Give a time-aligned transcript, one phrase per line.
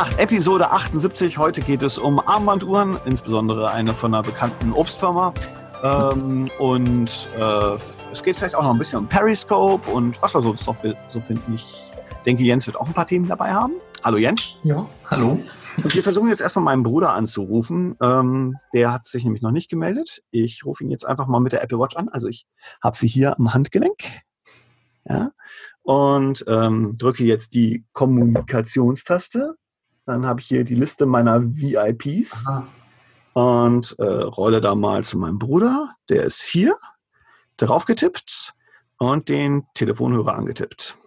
[0.00, 1.36] Bitnacht, Episode 78.
[1.36, 5.34] Heute geht es um Armbanduhren, insbesondere eine von einer bekannten Obstfirma.
[5.82, 7.76] Ähm, und äh,
[8.10, 10.76] es geht vielleicht auch noch ein bisschen um Periscope und was wir sonst noch
[11.10, 11.54] so finden.
[11.54, 11.66] Ich
[12.24, 13.74] denke, Jens wird auch ein paar Themen dabei haben.
[14.02, 14.54] Hallo Jens.
[14.62, 15.38] Ja, hallo.
[15.76, 17.94] Und wir versuchen jetzt erstmal meinen Bruder anzurufen.
[18.00, 20.22] Ähm, der hat sich nämlich noch nicht gemeldet.
[20.30, 22.08] Ich rufe ihn jetzt einfach mal mit der Apple Watch an.
[22.08, 22.46] Also ich
[22.82, 23.98] habe sie hier am Handgelenk.
[25.06, 25.32] Ja.
[25.82, 29.56] Und ähm, drücke jetzt die Kommunikationstaste.
[30.10, 32.44] Dann habe ich hier die Liste meiner VIPs.
[32.48, 32.66] Aha.
[33.32, 35.94] Und äh, rolle da mal zu meinem Bruder.
[36.08, 36.76] Der ist hier.
[37.56, 38.54] Darauf getippt
[38.98, 40.98] und den Telefonhörer angetippt.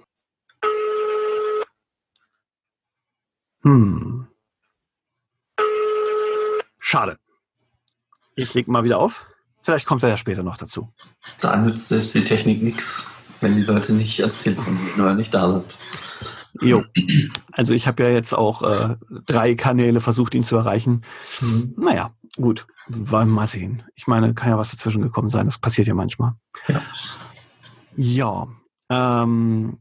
[3.64, 4.28] Hm.
[6.80, 7.18] Schade.
[8.36, 9.26] Ich leg mal wieder auf.
[9.64, 10.94] Vielleicht kommt er ja später noch dazu.
[11.42, 15.34] Da nützt selbst die Technik nichts, wenn die Leute nicht ans Telefon gehen oder nicht
[15.34, 15.78] da sind.
[16.62, 16.84] Jo.
[17.56, 18.96] Also ich habe ja jetzt auch äh,
[19.28, 21.04] drei Kanäle versucht, ihn zu erreichen.
[21.40, 21.76] Mhm.
[21.78, 22.66] Naja, gut.
[22.88, 23.84] Wollen wir mal sehen.
[23.94, 25.46] Ich meine, kann ja was dazwischen gekommen sein.
[25.46, 26.34] Das passiert ja manchmal.
[26.68, 26.82] Ja.
[27.96, 28.48] Ja.
[28.90, 29.78] Ähm,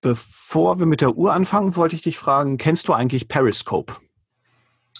[0.00, 3.96] bevor wir mit der Uhr anfangen, wollte ich dich fragen, kennst du eigentlich Periscope?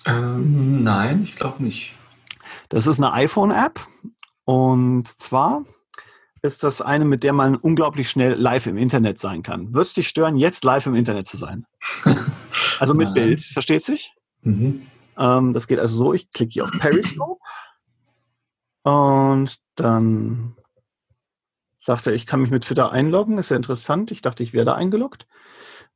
[0.04, 1.94] Ähm, nein, ich glaube nicht.
[2.68, 3.80] Das ist eine iPhone-App
[4.44, 5.64] und zwar
[6.42, 9.74] ist das eine, mit der man unglaublich schnell live im Internet sein kann.
[9.74, 11.66] Würde es dich stören, jetzt live im Internet zu sein?
[12.78, 14.12] also mit Bild, versteht sich?
[14.42, 14.86] Mhm.
[15.16, 17.40] Ähm, das geht also so, ich klicke hier auf Periscope
[18.82, 20.56] und dann
[21.78, 24.10] sagt er, ich kann mich mit Twitter einloggen, ist ja interessant.
[24.10, 25.26] Ich dachte, ich wäre da eingeloggt.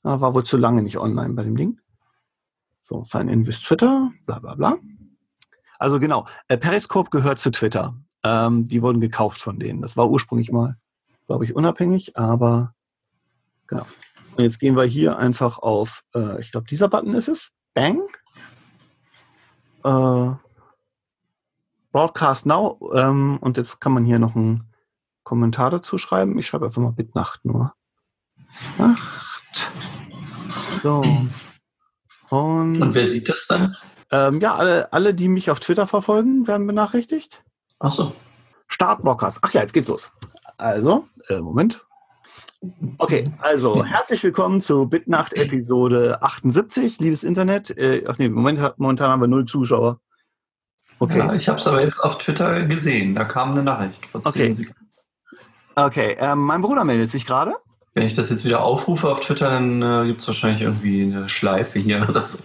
[0.02, 1.80] War wohl zu lange nicht online bei dem Ding.
[2.80, 4.78] So, Sign in with Twitter, bla bla bla.
[5.78, 7.96] Also genau, äh, Periscope gehört zu Twitter.
[8.24, 9.82] Ähm, die wurden gekauft von denen.
[9.82, 10.76] Das war ursprünglich mal,
[11.26, 12.74] glaube ich, unabhängig, aber
[13.66, 13.86] genau.
[14.36, 17.50] Und jetzt gehen wir hier einfach auf, äh, ich glaube, dieser Button ist es.
[17.74, 18.00] Bang.
[19.84, 20.30] Äh,
[21.92, 22.78] Broadcast Now.
[22.94, 24.72] Ähm, und jetzt kann man hier noch einen
[25.24, 26.38] Kommentar dazu schreiben.
[26.38, 27.74] Ich schreibe einfach mal Bitnacht nur.
[28.78, 29.72] Nacht.
[30.82, 31.02] So.
[32.30, 33.76] Und, Und wer sieht das dann?
[34.10, 37.42] Ähm, ja, alle, alle, die mich auf Twitter verfolgen, werden benachrichtigt.
[37.84, 38.12] Ach so.
[38.68, 39.40] Startblockers.
[39.42, 40.12] Ach ja, jetzt geht's los.
[40.56, 41.84] Also, äh, Moment.
[42.98, 47.76] Okay, also herzlich willkommen zu Bitnacht Episode 78, liebes Internet.
[47.76, 49.98] Äh, ach nee, Moment, momentan haben wir null Zuschauer.
[51.00, 51.18] Okay.
[51.18, 53.16] Ja, ich habe es aber jetzt auf Twitter gesehen.
[53.16, 54.52] Da kam eine Nachricht vor 10 okay.
[54.52, 54.90] Sekunden.
[55.74, 57.56] Okay, ähm, mein Bruder meldet sich gerade.
[57.94, 61.28] Wenn ich das jetzt wieder aufrufe auf Twitter, dann äh, gibt es wahrscheinlich irgendwie eine
[61.28, 62.44] Schleife hier oder so.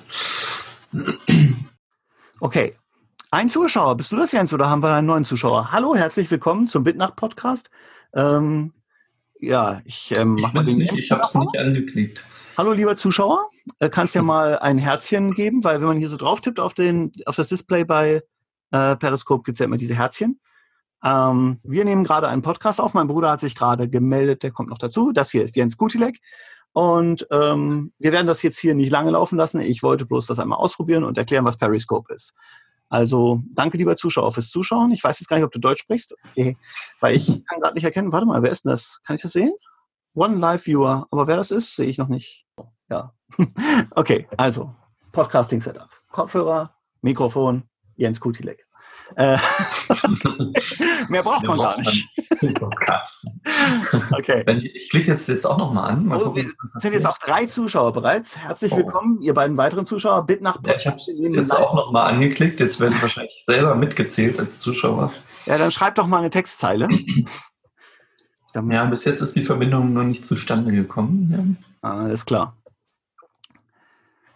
[2.40, 2.76] Okay.
[3.30, 5.74] Ein Zuschauer, bist du das Jens oder haben wir einen neuen Zuschauer?
[5.74, 7.70] Hallo, herzlich willkommen zum Bitnacht-Podcast.
[8.14, 8.72] Ähm,
[9.38, 12.26] ja, ich ähm, mach mal den nicht, Ich habe es nicht angeklickt.
[12.58, 13.50] Hallo, lieber Zuschauer.
[13.80, 16.74] Äh, kannst ja mal ein Herzchen geben, weil wenn man hier so drauf tippt auf,
[16.74, 18.24] den, auf das Display bei
[18.72, 20.40] äh, Periscope, gibt es ja immer diese Herzchen.
[21.04, 22.94] Ähm, wir nehmen gerade einen Podcast auf.
[22.94, 25.12] Mein Bruder hat sich gerade gemeldet, der kommt noch dazu.
[25.12, 26.22] Das hier ist Jens Gutilek.
[26.72, 29.60] Und ähm, wir werden das jetzt hier nicht lange laufen lassen.
[29.60, 32.34] Ich wollte bloß das einmal ausprobieren und erklären, was Periscope ist.
[32.90, 34.92] Also danke, lieber Zuschauer, fürs Zuschauen.
[34.92, 36.58] Ich weiß jetzt gar nicht, ob du Deutsch sprichst, okay.
[37.00, 38.12] weil ich kann gerade nicht erkennen.
[38.12, 39.00] Warte mal, wer ist denn das?
[39.04, 39.54] Kann ich das sehen?
[40.14, 41.08] One Live Viewer.
[41.12, 42.46] Aber wer das ist, sehe ich noch nicht.
[42.90, 43.14] Ja.
[43.92, 44.74] okay, also
[45.12, 45.90] Podcasting Setup.
[46.12, 47.64] Kopfhörer, Mikrofon,
[47.96, 48.67] Jens Kutilek.
[49.16, 49.38] Äh,
[51.10, 52.08] mehr braucht man gar nicht.
[54.12, 54.44] okay.
[54.58, 56.06] Ich, ich klicke jetzt, jetzt auch nochmal an.
[56.06, 58.38] Mal oh, gucken, sind jetzt auch drei Zuschauer bereits.
[58.38, 58.78] Herzlich oh.
[58.78, 60.26] willkommen, ihr beiden weiteren Zuschauer.
[60.26, 62.60] Bitte nach ja, Ich habe jetzt auch nochmal angeklickt.
[62.60, 65.14] Jetzt werde ich wahrscheinlich selber mitgezählt als Zuschauer.
[65.46, 66.90] Ja, dann schreib doch mal eine Textzeile.
[68.54, 71.58] ja, bis jetzt ist die Verbindung noch nicht zustande gekommen.
[71.82, 71.90] Ja.
[71.90, 72.58] Ah, alles klar.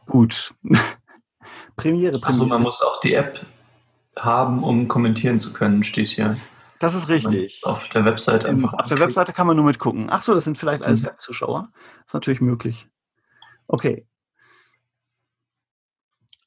[0.08, 0.54] Gut.
[1.76, 2.26] Premiere, Premiere.
[2.26, 3.46] Also man muss auch die App
[4.20, 6.38] haben, um kommentieren zu können, steht hier.
[6.80, 7.62] Das ist richtig.
[7.64, 8.74] Auf der Webseite einfach.
[8.74, 10.08] Auf der Webseite kann man nur mitgucken.
[10.10, 11.08] Ach so, das sind vielleicht alles mhm.
[11.08, 11.70] Webzuschauer.
[11.74, 12.88] Das ist natürlich möglich.
[13.68, 14.08] Okay.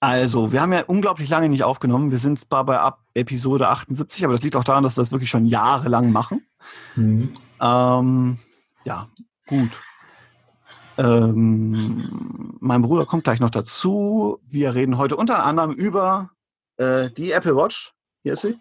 [0.00, 2.10] Also, wir haben ja unglaublich lange nicht aufgenommen.
[2.10, 5.12] Wir sind zwar bei ab Episode 78, aber das liegt auch daran, dass wir das
[5.12, 6.44] wirklich schon jahrelang machen.
[6.96, 7.32] Mhm.
[7.60, 8.38] Ähm,
[8.84, 9.08] ja,
[9.46, 9.70] gut.
[10.98, 14.40] Ähm, mein Bruder kommt gleich noch dazu.
[14.46, 16.30] Wir reden heute unter anderem über
[16.76, 17.92] äh, die Apple Watch.
[18.22, 18.58] Hier ist sie.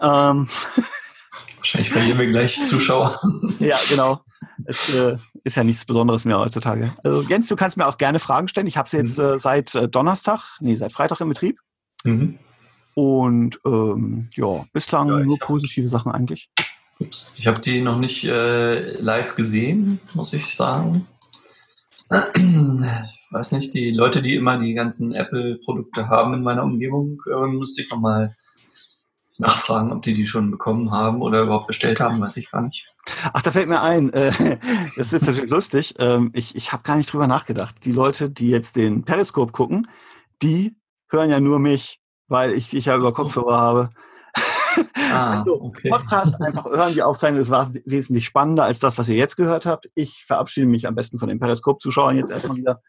[0.00, 0.48] Ähm.
[1.56, 3.20] Wahrscheinlich verlieren wir gleich Zuschauer.
[3.60, 4.20] ja, genau.
[4.64, 6.92] Es äh, ist ja nichts Besonderes mehr heutzutage.
[7.04, 8.66] Also Jens, du kannst mir auch gerne Fragen stellen.
[8.66, 9.24] Ich habe sie jetzt mhm.
[9.24, 11.60] äh, seit äh, Donnerstag, nee, seit Freitag im Betrieb.
[12.02, 12.38] Mhm.
[12.94, 16.50] Und ähm, ja, bislang ja, nur positive hab, Sachen eigentlich.
[16.98, 17.32] Ups.
[17.36, 21.06] Ich habe die noch nicht äh, live gesehen, muss ich sagen.
[22.12, 27.82] Weiß nicht, die Leute, die immer die ganzen Apple-Produkte haben in meiner Umgebung, äh, müsste
[27.82, 28.36] ich nochmal
[29.38, 32.92] nachfragen, ob die die schon bekommen haben oder überhaupt bestellt haben, weiß ich gar nicht.
[33.32, 34.58] Ach, da fällt mir ein, äh,
[34.96, 35.94] das ist natürlich lustig.
[35.98, 37.76] Ähm, ich ich habe gar nicht drüber nachgedacht.
[37.84, 39.88] Die Leute, die jetzt den Periscope gucken,
[40.42, 40.76] die
[41.08, 43.90] hören ja nur mich, weil ich dich ja über Kopfhörer habe.
[45.12, 45.90] Ah, also, okay.
[45.90, 47.50] Podcast einfach hören, die Aufzeichnung ist
[47.84, 49.90] wesentlich spannender als das, was ihr jetzt gehört habt.
[49.94, 52.80] Ich verabschiede mich am besten von den Periscope-Zuschauern jetzt erstmal wieder,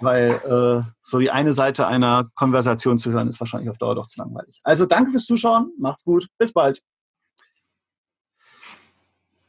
[0.00, 4.06] weil äh, so die eine Seite einer Konversation zu hören, ist wahrscheinlich auf Dauer doch
[4.06, 4.60] zu langweilig.
[4.62, 6.82] Also danke fürs Zuschauen, macht's gut, bis bald.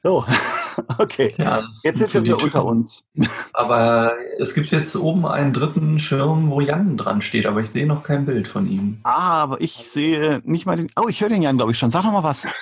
[0.03, 0.25] So.
[0.97, 3.05] Okay, ja, jetzt sind wir wieder unter uns.
[3.53, 7.85] Aber es gibt jetzt oben einen dritten Schirm, wo Jan dran steht, aber ich sehe
[7.85, 8.99] noch kein Bild von ihm.
[9.03, 10.91] Ah, aber ich sehe nicht mal den.
[10.95, 11.91] Oh, ich höre den Jan, glaube ich, schon.
[11.91, 12.47] Sag doch mal was.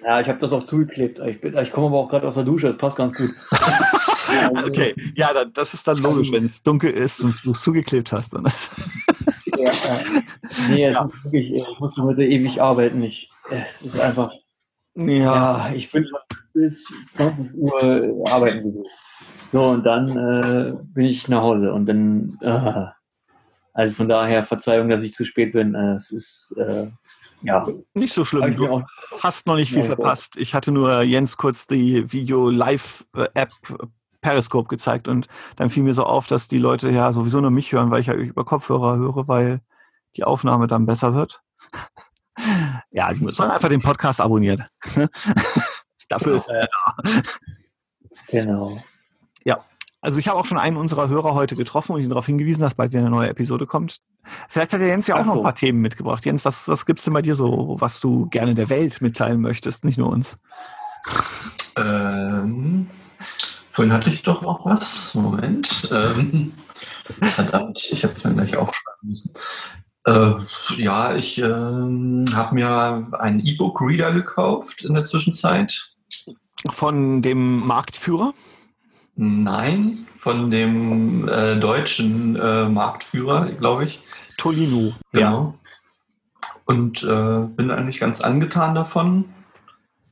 [0.00, 1.18] Ja, ich habe das auch zugeklebt.
[1.18, 3.30] Ich, ich komme aber auch gerade aus der Dusche, das passt ganz gut.
[4.64, 8.12] okay, ja, dann, das ist dann logisch, wenn es dunkel ist und du es zugeklebt
[8.12, 8.32] hast.
[8.32, 8.46] Dann
[9.56, 10.22] ja, äh,
[10.68, 11.04] nee, es ja.
[11.04, 13.02] ist wirklich, ich musste heute ewig arbeiten.
[13.02, 14.30] Ich, es ist einfach
[15.06, 16.18] ja, ich bin schon
[16.52, 18.84] bis 20 Uhr arbeiten gewesen.
[19.52, 22.86] So, und dann äh, bin ich nach Hause und dann, äh,
[23.72, 25.74] also von daher Verzeihung, dass ich zu spät bin.
[25.74, 26.88] Äh, es ist, äh,
[27.42, 27.66] ja.
[27.94, 28.56] Nicht so schlimm.
[28.56, 28.84] Du
[29.20, 30.36] hast noch nicht viel ja, verpasst.
[30.36, 33.50] Ich hatte nur Jens kurz die Video-Live-App
[34.20, 37.72] Periscope gezeigt und dann fiel mir so auf, dass die Leute ja sowieso nur mich
[37.72, 39.60] hören, weil ich ja über Kopfhörer höre, weil
[40.16, 41.40] die Aufnahme dann besser wird.
[42.90, 44.64] Ja, ich muss einfach den Podcast abonnieren.
[46.08, 46.38] Dafür genau.
[46.38, 47.22] ist er ja da.
[48.28, 48.82] Genau.
[49.44, 49.64] Ja,
[50.00, 52.74] also ich habe auch schon einen unserer Hörer heute getroffen und ihn darauf hingewiesen, dass
[52.74, 53.98] bald wieder eine neue Episode kommt.
[54.48, 55.30] Vielleicht hat der Jens ja auch so.
[55.30, 56.24] noch ein paar Themen mitgebracht.
[56.24, 59.40] Jens, was, was gibt es denn bei dir so, was du gerne der Welt mitteilen
[59.40, 60.38] möchtest, nicht nur uns?
[61.76, 62.88] Ähm,
[63.68, 65.14] vorhin hatte ich doch noch was.
[65.14, 65.88] Moment.
[65.92, 66.52] Ähm,
[67.22, 69.32] verdammt, ich hätte es mir gleich aufschreiben müssen.
[70.08, 70.36] Äh,
[70.76, 75.90] ja, ich äh, habe mir einen E-Book-Reader gekauft in der Zwischenzeit.
[76.70, 78.32] Von dem Marktführer?
[79.16, 84.02] Nein, von dem äh, deutschen äh, Marktführer, glaube ich.
[84.38, 84.94] Tolino.
[85.12, 85.54] Genau.
[85.54, 85.54] Ja.
[86.64, 89.26] Und äh, bin eigentlich ganz angetan davon.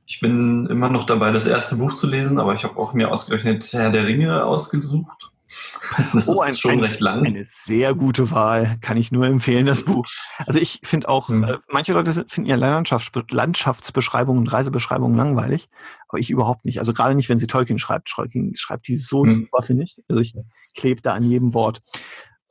[0.07, 3.11] Ich bin immer noch dabei, das erste Buch zu lesen, aber ich habe auch mir
[3.11, 5.31] ausgerechnet Herr der Ringe ausgesucht.
[6.13, 7.25] Das oh, ist ein, schon ein, recht lang.
[7.25, 10.07] Eine sehr gute Wahl, kann ich nur empfehlen, das Buch.
[10.39, 11.45] Also ich finde auch, mhm.
[11.45, 15.69] äh, manche Leute finden ja Landschafts Landschaftsbeschreibungen und Reisebeschreibungen langweilig,
[16.09, 16.79] aber ich überhaupt nicht.
[16.81, 18.09] Also gerade nicht, wenn sie Tolkien schreibt.
[18.09, 19.35] Tolkien schreibt die so mhm.
[19.37, 20.03] super, finde ich.
[20.09, 20.35] Also ich
[20.75, 21.83] klebe da an jedem Wort.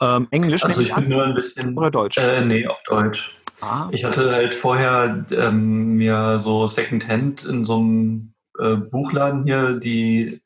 [0.01, 0.63] Ähm, Englisch?
[0.63, 1.77] Also ich bin nur ein bisschen...
[1.77, 2.17] Oder Deutsch?
[2.17, 3.35] Äh, nee, auf Deutsch.
[3.61, 3.87] Ah.
[3.91, 10.41] Ich hatte halt vorher ähm, mir so Secondhand in so einem äh, Buchladen hier die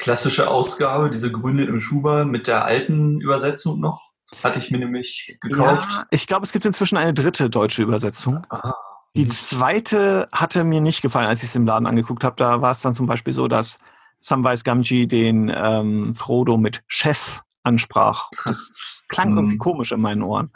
[0.00, 4.10] klassische Ausgabe, diese grüne im Schuber mit der alten Übersetzung noch.
[4.42, 5.90] Hatte ich mir nämlich gekauft.
[5.92, 8.44] Ja, ich glaube, es gibt inzwischen eine dritte deutsche Übersetzung.
[8.48, 8.74] Aha.
[9.16, 12.36] Die zweite hatte mir nicht gefallen, als ich es im Laden angeguckt habe.
[12.36, 13.78] Da war es dann zum Beispiel so, dass
[14.20, 18.30] Samwise Gamgee den ähm, Frodo mit Chef ansprach.
[18.44, 18.70] Das
[19.08, 19.58] klang irgendwie hm.
[19.58, 20.50] komisch in meinen Ohren.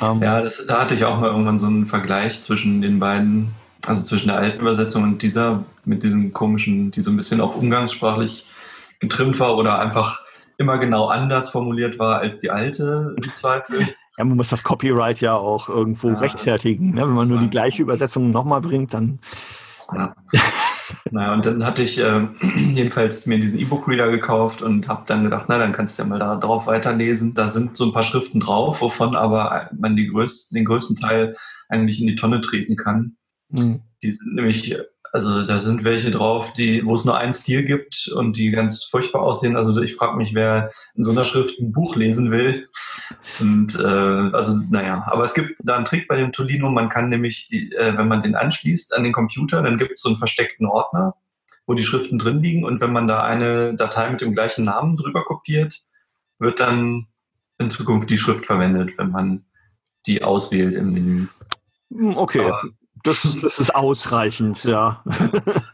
[0.00, 3.52] Ähm, ja, das, da hatte ich auch mal irgendwann so einen Vergleich zwischen den beiden,
[3.84, 7.56] also zwischen der alten Übersetzung und dieser, mit diesen komischen, die so ein bisschen auf
[7.56, 8.46] umgangssprachlich
[9.02, 10.22] getrimmt war oder einfach
[10.56, 13.88] immer genau anders formuliert war als die alte im Zweifel.
[14.18, 16.90] Ja, man muss das Copyright ja auch irgendwo ja, rechtfertigen.
[16.90, 17.00] Ne?
[17.00, 19.20] Wenn man nur die gleiche Übersetzung nochmal bringt, dann.
[19.90, 20.14] Ja.
[21.10, 22.28] naja, und dann hatte ich äh,
[22.74, 26.18] jedenfalls mir diesen E-Book-Reader gekauft und habe dann gedacht, na, dann kannst du ja mal
[26.18, 27.32] da drauf weiterlesen.
[27.32, 31.34] Da sind so ein paar Schriften drauf, wovon aber man größten, den größten Teil
[31.70, 33.16] eigentlich in die Tonne treten kann.
[33.48, 33.80] Mhm.
[34.02, 34.76] Die sind nämlich
[35.12, 38.84] also da sind welche drauf, die, wo es nur einen Stil gibt und die ganz
[38.84, 39.56] furchtbar aussehen.
[39.56, 42.70] Also ich frage mich, wer in so einer Schrift ein Buch lesen will.
[43.38, 46.70] Und äh, also naja, aber es gibt da einen Trick bei dem Tolino.
[46.70, 50.00] Man kann nämlich, die, äh, wenn man den anschließt an den Computer, dann gibt es
[50.00, 51.14] so einen versteckten Ordner,
[51.66, 52.64] wo die Schriften drin liegen.
[52.64, 55.82] Und wenn man da eine Datei mit dem gleichen Namen drüber kopiert,
[56.38, 57.08] wird dann
[57.58, 59.44] in Zukunft die Schrift verwendet, wenn man
[60.06, 61.26] die auswählt im Menü.
[61.90, 62.62] Hm, okay, aber
[63.02, 65.02] das, das ist ausreichend, ja.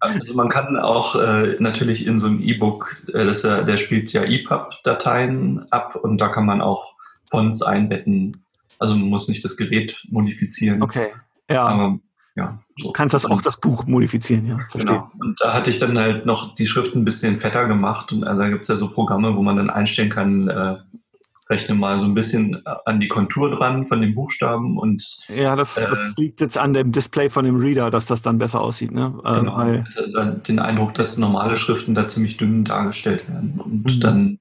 [0.00, 4.22] Also man kann auch äh, natürlich in so einem E-Book, äh, äh, der spielt ja
[4.22, 6.96] EPUB-Dateien ab und da kann man auch
[7.30, 8.44] Fonts einbetten.
[8.78, 10.82] Also man muss nicht das Gerät modifizieren.
[10.82, 11.08] Okay,
[11.50, 11.64] ja.
[11.64, 11.98] Aber,
[12.36, 12.88] ja so.
[12.88, 14.58] Du kannst das auch das Buch modifizieren, ja.
[14.70, 14.94] Verstehe.
[14.94, 15.10] Genau.
[15.18, 18.40] Und da hatte ich dann halt noch die Schrift ein bisschen fetter gemacht und also
[18.40, 20.76] da gibt es ja so Programme, wo man dann einstellen kann, äh,
[21.50, 25.76] rechne mal so ein bisschen an die Kontur dran von den Buchstaben und ja, das,
[25.76, 28.92] äh, das liegt jetzt an dem Display von dem Reader, dass das dann besser aussieht,
[28.92, 29.18] ne?
[29.24, 29.56] Ähm, genau.
[29.56, 29.84] Weil,
[30.46, 34.00] den Eindruck, dass normale Schriften da ziemlich dünn dargestellt werden und mhm.
[34.00, 34.38] dann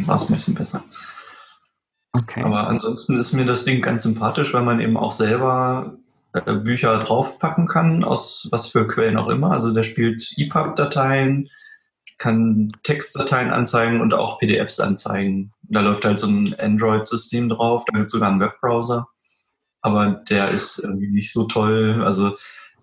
[0.00, 0.82] war es ein bisschen besser.
[2.12, 2.42] Okay.
[2.42, 5.96] Aber ansonsten ist mir das Ding ganz sympathisch, weil man eben auch selber
[6.32, 9.52] äh, Bücher draufpacken kann, aus was für Quellen auch immer.
[9.52, 11.48] Also der spielt EPUB-Dateien,
[12.18, 15.52] kann Textdateien anzeigen und auch PDFs anzeigen.
[15.68, 19.08] Da läuft halt so ein Android-System drauf, da gibt es sogar einen Webbrowser.
[19.80, 22.02] Aber der ist irgendwie nicht so toll.
[22.04, 22.36] Also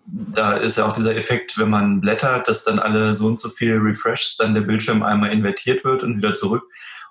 [0.06, 3.48] da ist ja auch dieser Effekt, wenn man blättert, dass dann alle so und so
[3.48, 6.64] viel Refreshs, dann der Bildschirm einmal invertiert wird und wieder zurück.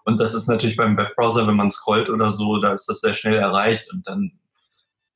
[0.06, 3.14] Und das ist natürlich beim Webbrowser, wenn man scrollt oder so, da ist das sehr
[3.14, 4.32] schnell erreicht und dann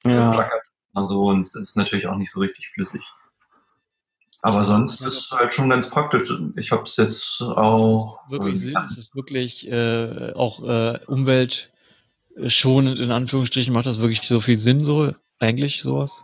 [0.06, 0.32] ja.
[0.32, 3.02] flackert man so und es ist natürlich auch nicht so richtig flüssig.
[4.42, 6.32] Aber sonst ist es halt schon ganz praktisch.
[6.56, 8.20] Ich habe es jetzt auch.
[8.30, 8.76] Wirklich Sinn?
[8.86, 13.74] Ist es wirklich äh, auch äh, umweltschonend in Anführungsstrichen?
[13.74, 16.24] Macht das wirklich so viel Sinn, so eigentlich sowas?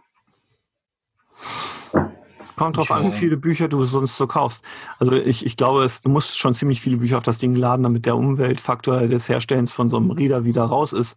[2.55, 4.63] Kommt drauf an, wie viele Bücher du sonst so kaufst.
[4.99, 7.83] Also ich, ich glaube, es, du musst schon ziemlich viele Bücher auf das Ding laden,
[7.83, 11.15] damit der Umweltfaktor des Herstellens von so einem Reader wieder raus ist.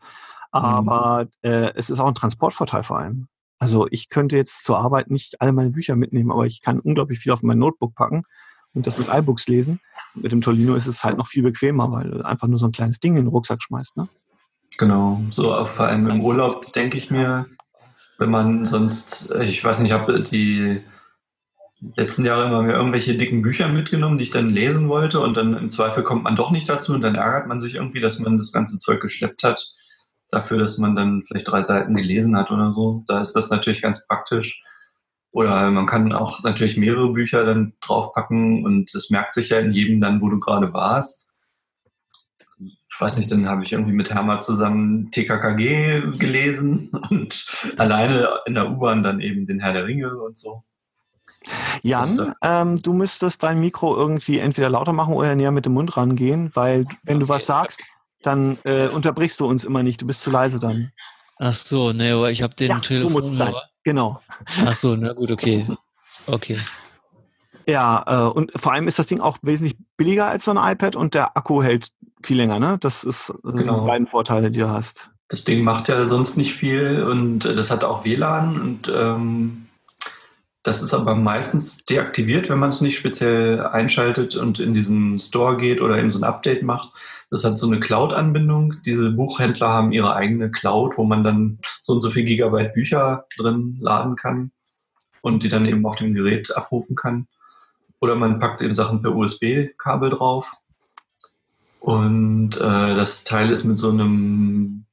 [0.51, 1.51] Aber mhm.
[1.51, 3.29] äh, es ist auch ein Transportvorteil vor allem.
[3.59, 7.19] Also ich könnte jetzt zur Arbeit nicht alle meine Bücher mitnehmen, aber ich kann unglaublich
[7.19, 8.25] viel auf mein Notebook packen
[8.75, 9.81] und das mit iBooks lesen.
[10.15, 12.73] Mit dem Tolino ist es halt noch viel bequemer, weil du einfach nur so ein
[12.73, 13.97] kleines Ding in den Rucksack schmeißt.
[13.97, 14.09] Ne?
[14.79, 17.47] Genau, so vor allem im Urlaub denke ich mir,
[18.19, 20.83] wenn man sonst, ich weiß nicht, ich habe die
[21.97, 25.57] letzten Jahre immer mir irgendwelche dicken Bücher mitgenommen, die ich dann lesen wollte und dann
[25.57, 28.37] im Zweifel kommt man doch nicht dazu und dann ärgert man sich irgendwie, dass man
[28.37, 29.73] das ganze Zeug geschleppt hat,
[30.31, 33.05] dafür, dass man dann vielleicht drei Seiten gelesen hat oder so.
[33.07, 34.63] Da ist das natürlich ganz praktisch.
[35.31, 39.73] Oder man kann auch natürlich mehrere Bücher dann draufpacken und es merkt sich ja in
[39.73, 41.27] jedem dann, wo du gerade warst
[42.97, 48.55] ich weiß nicht, dann habe ich irgendwie mit Hermer zusammen TKKG gelesen und alleine in
[48.55, 50.63] der U-Bahn dann eben den Herr der Ringe und so.
[51.83, 55.95] Jan, ähm, du müsstest dein Mikro irgendwie entweder lauter machen oder näher mit dem Mund
[55.99, 57.27] rangehen, weil wenn okay.
[57.27, 57.83] du was sagst,
[58.23, 60.03] dann äh, unterbrichst du uns immer nicht.
[60.03, 60.93] Du bist zu leise dann.
[61.39, 63.11] Ach so, ne, ich habe den ja, Telefon.
[63.11, 63.55] So muss es sein.
[63.85, 64.21] Genau.
[64.65, 65.67] Ach so, na gut, okay.
[66.27, 66.59] Okay.
[67.67, 70.97] Ja, äh, und vor allem ist das Ding auch wesentlich billiger als so ein iPad
[70.97, 71.91] und der Akku hält
[72.23, 72.79] viel länger, ne?
[72.81, 73.81] Das ist das genau.
[73.81, 75.11] die beiden Vorteile, die du hast.
[75.29, 79.67] Das Ding macht ja sonst nicht viel und das hat auch WLAN und ähm,
[80.63, 85.57] das ist aber meistens deaktiviert, wenn man es nicht speziell einschaltet und in diesen Store
[85.57, 86.91] geht oder in so ein Update macht.
[87.31, 88.75] Das hat so eine Cloud-Anbindung.
[88.85, 93.27] Diese Buchhändler haben ihre eigene Cloud, wo man dann so und so viel Gigabyte Bücher
[93.37, 94.53] drin laden kann
[95.23, 97.27] und die dann eben auf dem Gerät abrufen kann.
[98.01, 100.53] Oder man packt eben Sachen per USB-Kabel drauf.
[101.81, 104.85] Und äh, das Teil ist mit so einem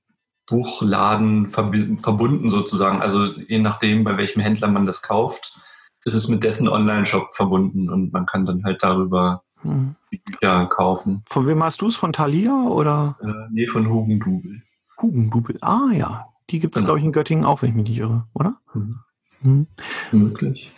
[0.48, 3.02] Buchladen verbunden sozusagen.
[3.02, 5.58] Also je nachdem, bei welchem Händler man das kauft,
[6.06, 9.96] ist es mit dessen Online-Shop verbunden und man kann dann halt darüber hm.
[10.12, 11.24] die Bücher kaufen.
[11.30, 11.96] Von wem hast du es?
[11.96, 13.18] Von Thalia oder?
[13.22, 14.62] Äh, nee, von Hugendubel.
[15.02, 16.28] Hugendubel, ah ja.
[16.50, 16.88] Die gibt es, genau.
[16.88, 18.58] glaube ich, in Göttingen auch, wenn ich mich nicht irre, oder?
[18.74, 19.00] Mhm.
[19.42, 19.68] Mhm.
[20.12, 20.72] Möglich.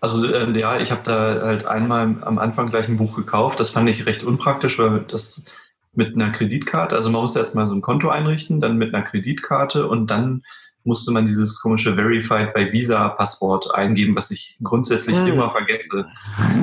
[0.00, 3.58] Also äh, ja, ich habe da halt einmal am Anfang gleich ein Buch gekauft.
[3.58, 5.44] Das fand ich recht unpraktisch, weil das
[5.92, 9.88] mit einer Kreditkarte, also man musste erstmal so ein Konto einrichten, dann mit einer Kreditkarte
[9.88, 10.42] und dann
[10.88, 15.26] musste man dieses komische Verified by Visa Passwort eingeben, was ich grundsätzlich ja.
[15.26, 16.06] immer vergesse.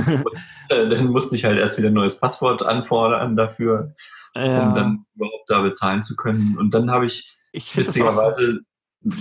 [0.07, 0.25] und,
[0.69, 3.93] äh, dann musste ich halt erst wieder ein neues Passwort anfordern dafür,
[4.35, 4.67] ja.
[4.67, 6.57] um dann überhaupt da bezahlen zu können.
[6.57, 8.61] Und dann habe ich, ich witzigerweise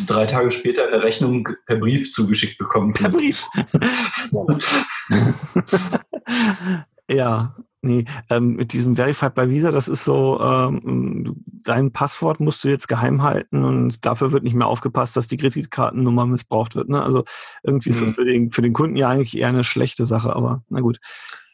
[0.06, 2.94] drei Tage später eine Rechnung per Brief zugeschickt bekommen.
[2.94, 3.44] Per Brief?
[7.08, 7.54] ja,
[7.84, 12.68] nee, ähm, mit diesem Verified by Visa, das ist so, ähm, dein Passwort musst du
[12.68, 16.88] jetzt geheim halten und dafür wird nicht mehr aufgepasst, dass die Kreditkartennummer missbraucht wird.
[16.88, 17.02] Ne?
[17.02, 17.24] Also
[17.62, 18.06] irgendwie ist mhm.
[18.06, 20.98] das für den, für den Kunden ja eigentlich eher eine schlechte Sache, aber na gut.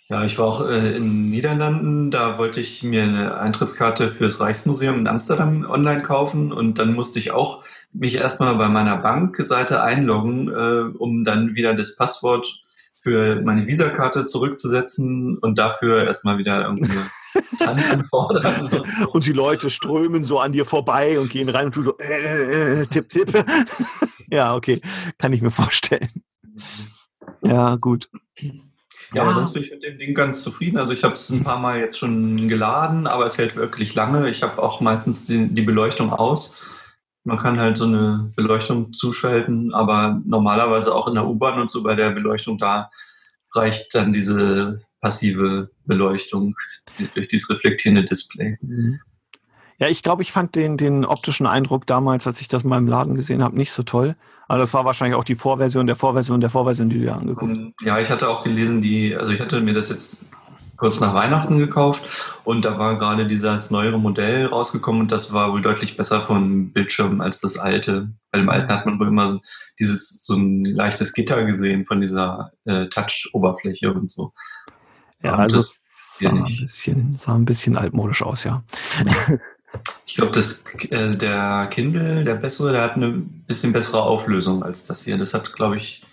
[0.08, 4.40] Ja, ich war auch äh, in den Niederlanden, da wollte ich mir eine Eintrittskarte fürs
[4.40, 9.82] Reichsmuseum in Amsterdam online kaufen und dann musste ich auch mich erstmal bei meiner Bankseite
[9.82, 12.60] einloggen, äh, um dann wieder das Passwort
[13.00, 17.10] für meine Visakarte zurückzusetzen und dafür erstmal wieder irgendeine
[17.58, 18.84] Tante anfordern.
[19.12, 22.82] Und die Leute strömen so an dir vorbei und gehen rein und du so, äh,
[22.82, 23.44] äh, tipp, tipp.
[24.30, 24.80] ja, okay,
[25.18, 26.10] kann ich mir vorstellen.
[27.42, 28.10] Ja, gut.
[29.12, 30.78] Ja, aber sonst bin ich mit dem Ding ganz zufrieden.
[30.78, 34.28] Also ich habe es ein paar Mal jetzt schon geladen, aber es hält wirklich lange.
[34.28, 36.56] Ich habe auch meistens die, die Beleuchtung aus
[37.30, 41.84] man kann halt so eine Beleuchtung zuschalten, aber normalerweise auch in der U-Bahn und so
[41.84, 42.90] bei der Beleuchtung da
[43.54, 46.56] reicht dann diese passive Beleuchtung
[47.14, 48.58] durch dieses reflektierende Display.
[48.60, 48.98] Mhm.
[49.78, 52.88] Ja, ich glaube, ich fand den, den optischen Eindruck damals, als ich das mal im
[52.88, 54.16] Laden gesehen habe, nicht so toll.
[54.48, 57.56] Aber das war wahrscheinlich auch die Vorversion der Vorversion der Vorversion, die du dir angeguckt
[57.56, 57.86] hast.
[57.86, 60.26] Ja, ich hatte auch gelesen, die, also ich hatte mir das jetzt
[60.80, 62.04] kurz nach Weihnachten gekauft
[62.44, 66.72] und da war gerade dieses neuere Modell rausgekommen und das war wohl deutlich besser vom
[66.72, 68.10] Bildschirm als das alte.
[68.32, 69.40] Bei dem alten hat man wohl immer so
[69.78, 74.32] dieses so ein leichtes Gitter gesehen von dieser äh, Touch-Oberfläche und so.
[75.22, 75.78] Ja, also das
[76.18, 78.64] sah ein, bisschen, sah ein bisschen altmodisch aus, ja.
[80.04, 84.84] Ich glaube, das äh, der Kindle, der bessere, der hat eine bisschen bessere Auflösung als
[84.84, 85.16] das hier.
[85.16, 86.04] Das hat, glaube ich,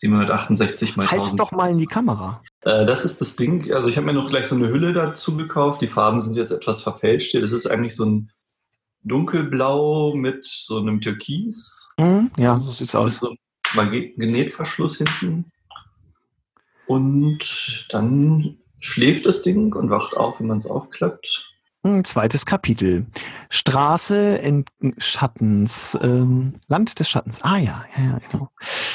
[0.00, 1.20] 768 mal 1000.
[1.20, 2.42] Halt's doch mal in die Kamera.
[2.62, 3.70] Äh, das ist das Ding.
[3.72, 5.82] Also ich habe mir noch gleich so eine Hülle dazu gekauft.
[5.82, 7.42] Die Farben sind jetzt etwas verfälscht hier.
[7.42, 8.32] Das ist eigentlich so ein
[9.02, 11.92] dunkelblau mit so einem Türkis.
[11.98, 13.18] Mhm, ja, so sieht's aus.
[13.18, 13.34] So
[13.74, 15.52] Magnetverschluss hinten.
[16.86, 21.59] Und dann schläft das Ding und wacht auf, wenn man es aufklappt.
[21.82, 23.06] Ein zweites Kapitel.
[23.48, 24.66] Straße in
[24.98, 27.40] Schattens, ähm, Land des Schattens.
[27.40, 28.50] Ah ja, ja, ja, genau.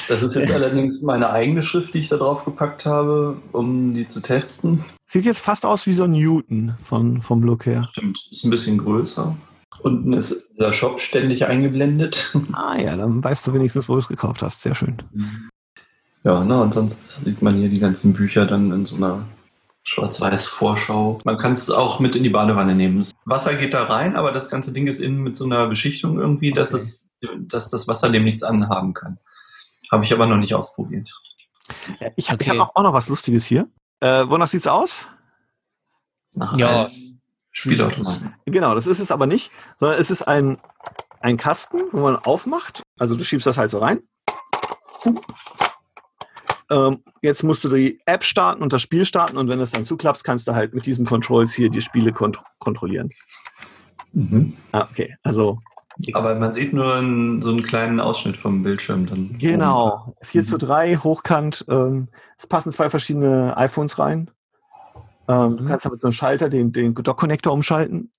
[0.08, 4.06] Das ist jetzt allerdings meine eigene Schrift, die ich da drauf gepackt habe, um die
[4.06, 4.84] zu testen.
[5.04, 7.88] Sieht jetzt fast aus wie so ein Newton von, vom Look her.
[7.90, 9.36] Stimmt, ist ein bisschen größer.
[9.82, 12.36] Unten ist dieser Shop ständig eingeblendet.
[12.52, 14.62] Ah ja, dann weißt du wenigstens, wo du es gekauft hast.
[14.62, 14.96] Sehr schön.
[16.22, 19.24] Ja, na, und sonst sieht man hier die ganzen Bücher dann in so einer
[19.86, 21.20] Schwarz-Weiß-Vorschau.
[21.24, 22.98] Man kann es auch mit in die Badewanne nehmen.
[22.98, 26.18] Das Wasser geht da rein, aber das ganze Ding ist innen mit so einer Beschichtung
[26.18, 26.58] irgendwie, okay.
[26.58, 29.18] dass, es, dass das Wasser dem nichts anhaben kann.
[29.90, 31.08] Habe ich aber noch nicht ausprobiert.
[32.16, 32.58] Ich habe okay.
[32.58, 33.68] hab auch noch was Lustiges hier.
[34.00, 35.08] Äh, wonach es aus?
[36.32, 36.90] Nach ja.
[37.52, 38.34] Spielautomaten.
[38.44, 40.58] Genau, das ist es aber nicht, sondern es ist ein,
[41.20, 42.82] ein Kasten, wo man aufmacht.
[42.98, 44.02] Also du schiebst das halt so rein.
[46.70, 49.70] Ähm, jetzt musst du die App starten und das Spiel starten und wenn du es
[49.70, 53.10] dann zuklappst, kannst du halt mit diesen Controls hier die Spiele kont kontrollieren.
[54.12, 54.56] Mhm.
[54.72, 55.60] Ah, okay, also.
[56.12, 59.38] Aber man sieht nur einen, so einen kleinen Ausschnitt vom Bildschirm dann.
[59.38, 61.64] Genau, 4 zu 3, hochkant.
[61.68, 64.30] Ähm, es passen zwei verschiedene iPhones rein.
[65.28, 65.56] Ähm, mhm.
[65.58, 68.12] Du kannst aber so einen Schalter, den, den Dock-Connector umschalten.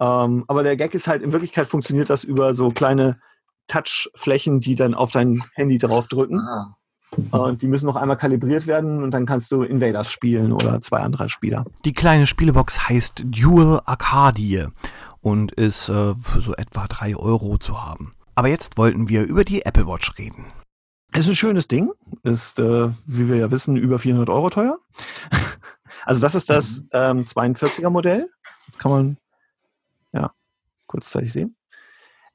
[0.00, 3.20] Ähm, aber der Gag ist halt, in Wirklichkeit funktioniert das über so kleine
[3.68, 6.40] Touchflächen, die dann auf dein Handy draufdrücken.
[6.40, 6.76] Ah.
[7.30, 11.00] Und die müssen noch einmal kalibriert werden und dann kannst du Invaders spielen oder zwei
[11.00, 11.64] andere Spieler.
[11.84, 14.66] Die kleine Spielebox heißt Dual Arcadie
[15.20, 18.14] und ist äh, für so etwa drei Euro zu haben.
[18.34, 20.46] Aber jetzt wollten wir über die Apple Watch reden.
[21.14, 24.78] Ist ein schönes Ding, ist, äh, wie wir ja wissen, über 400 Euro teuer.
[26.06, 28.30] also das ist das ähm, 42er Modell.
[28.68, 29.16] Das kann man
[30.12, 30.32] ja
[30.86, 31.56] kurzzeitig sehen.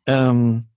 [0.06, 0.68] Ähm,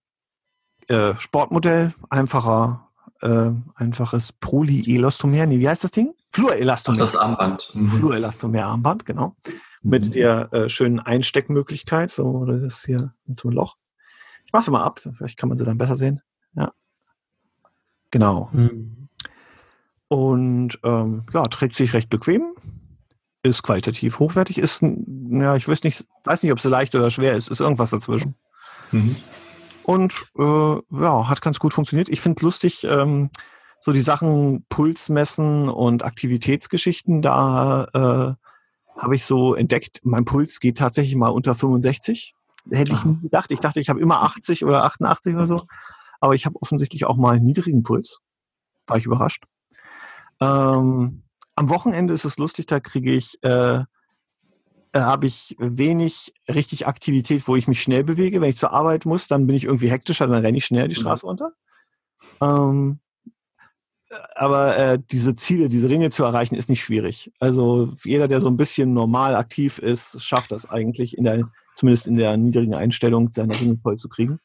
[0.89, 2.90] äh, Sportmodell, einfacher
[3.21, 5.47] äh, einfaches Polyelastomer.
[5.47, 6.15] Nee, wie heißt das Ding?
[6.33, 6.99] Fluorelastomer.
[6.99, 7.73] das Armband.
[7.75, 7.89] Mhm.
[7.89, 9.37] Fluorelastomer-Armband, genau.
[9.47, 9.91] Mhm.
[9.91, 12.11] Mit der äh, schönen Einsteckmöglichkeit.
[12.11, 13.77] So, das ist hier so ein Loch.
[14.47, 16.23] Ich mache sie mal ab, vielleicht kann man sie dann besser sehen.
[16.55, 16.73] Ja.
[18.11, 18.51] Genau.
[18.53, 19.09] Mhm.
[20.09, 22.55] Und ähm, ja, trägt sich recht bequem,
[23.45, 27.37] ist qualitativ hochwertig, ist, ja, ich weiß nicht, weiß nicht, ob sie leicht oder schwer
[27.37, 28.35] ist, ist irgendwas dazwischen.
[28.91, 29.15] Mhm.
[29.85, 32.09] Und äh, ja, hat ganz gut funktioniert.
[32.09, 33.31] Ich finde lustig, ähm,
[33.81, 40.61] so die Sachen Puls messen und Aktivitätsgeschichten, da äh, habe ich so entdeckt, mein Puls
[40.61, 42.35] geht tatsächlich mal unter 65.
[42.71, 43.51] Hätte ich nie gedacht.
[43.51, 45.67] Ich dachte, ich habe immer 80 oder 88 oder so.
[46.21, 48.19] Aber ich habe offensichtlich auch mal einen niedrigen Puls.
[48.87, 49.45] War ich überrascht.
[50.41, 51.23] Ähm,
[51.57, 53.83] am Wochenende ist es lustig, da kriege ich äh,
[54.93, 58.41] äh, habe ich wenig richtig Aktivität, wo ich mich schnell bewege.
[58.41, 60.97] Wenn ich zur Arbeit muss, dann bin ich irgendwie hektischer, dann renne ich schnell die
[60.97, 61.01] mhm.
[61.01, 61.53] Straße runter.
[62.41, 63.01] Ähm,
[64.35, 67.31] aber äh, diese Ziele, diese Ringe zu erreichen, ist nicht schwierig.
[67.39, 72.09] Also jeder, der so ein bisschen normal aktiv ist, schafft das eigentlich, in der, zumindest
[72.09, 74.41] in der niedrigen Einstellung, seine Ringe voll zu kriegen.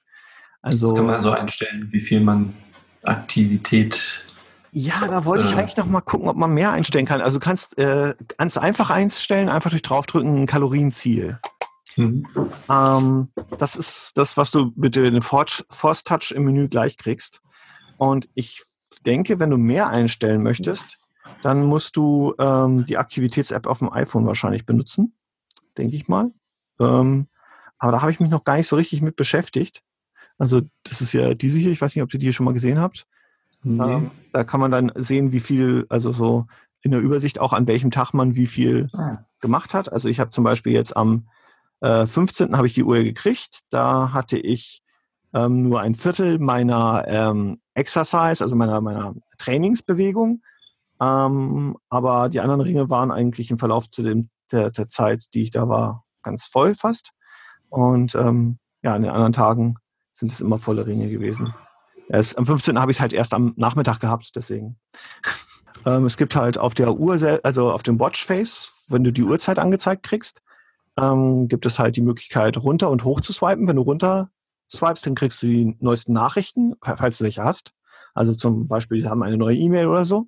[0.61, 2.53] Also, das kann man so einstellen, wie viel man
[3.03, 4.25] Aktivität
[4.77, 5.55] ja, da wollte ich äh.
[5.55, 7.21] eigentlich noch mal gucken, ob man mehr einstellen kann.
[7.21, 11.39] Also du kannst äh, ganz einfach einstellen, einfach durch draufdrücken, ein Kalorienziel.
[11.95, 12.27] Mhm.
[12.69, 15.63] Ähm, das ist das, was du mit dem Force
[16.03, 17.41] Touch im Menü gleich kriegst.
[17.95, 18.63] Und ich
[19.05, 20.97] denke, wenn du mehr einstellen möchtest,
[21.41, 25.15] dann musst du ähm, die Aktivitäts-App auf dem iPhone wahrscheinlich benutzen,
[25.77, 26.31] denke ich mal.
[26.81, 27.27] Ähm,
[27.77, 29.83] aber da habe ich mich noch gar nicht so richtig mit beschäftigt.
[30.37, 32.53] Also das ist ja diese hier, ich weiß nicht, ob ihr die hier schon mal
[32.53, 33.07] gesehen habt.
[33.65, 33.83] Nee.
[33.83, 36.45] Ähm, da kann man dann sehen, wie viel, also so
[36.83, 39.17] in der Übersicht auch an welchem Tag man wie viel ah.
[39.41, 39.91] gemacht hat.
[39.91, 41.27] Also ich habe zum Beispiel jetzt am
[41.81, 42.55] äh, 15.
[42.55, 43.61] habe ich die Uhr gekriegt.
[43.71, 44.83] Da hatte ich
[45.33, 50.43] ähm, nur ein Viertel meiner ähm, Exercise, also meiner, meiner Trainingsbewegung.
[51.01, 55.41] Ähm, aber die anderen Ringe waren eigentlich im Verlauf zu dem, der, der Zeit, die
[55.41, 57.13] ich da war, ganz voll fast.
[57.69, 59.75] Und ähm, ja, an den anderen Tagen
[60.13, 61.51] sind es immer volle Ringe gewesen.
[62.09, 62.79] Es, am 15.
[62.79, 64.77] habe ich es halt erst am Nachmittag gehabt, deswegen.
[65.85, 69.59] Ähm, es gibt halt auf der Uhr, also auf dem Watchface, wenn du die Uhrzeit
[69.59, 70.41] angezeigt kriegst,
[70.97, 73.67] ähm, gibt es halt die Möglichkeit, runter und hoch zu swipen.
[73.67, 74.31] Wenn du runter
[74.71, 77.73] swipest, dann kriegst du die neuesten Nachrichten, falls du welche hast.
[78.13, 80.27] Also zum Beispiel, die haben eine neue E-Mail oder so.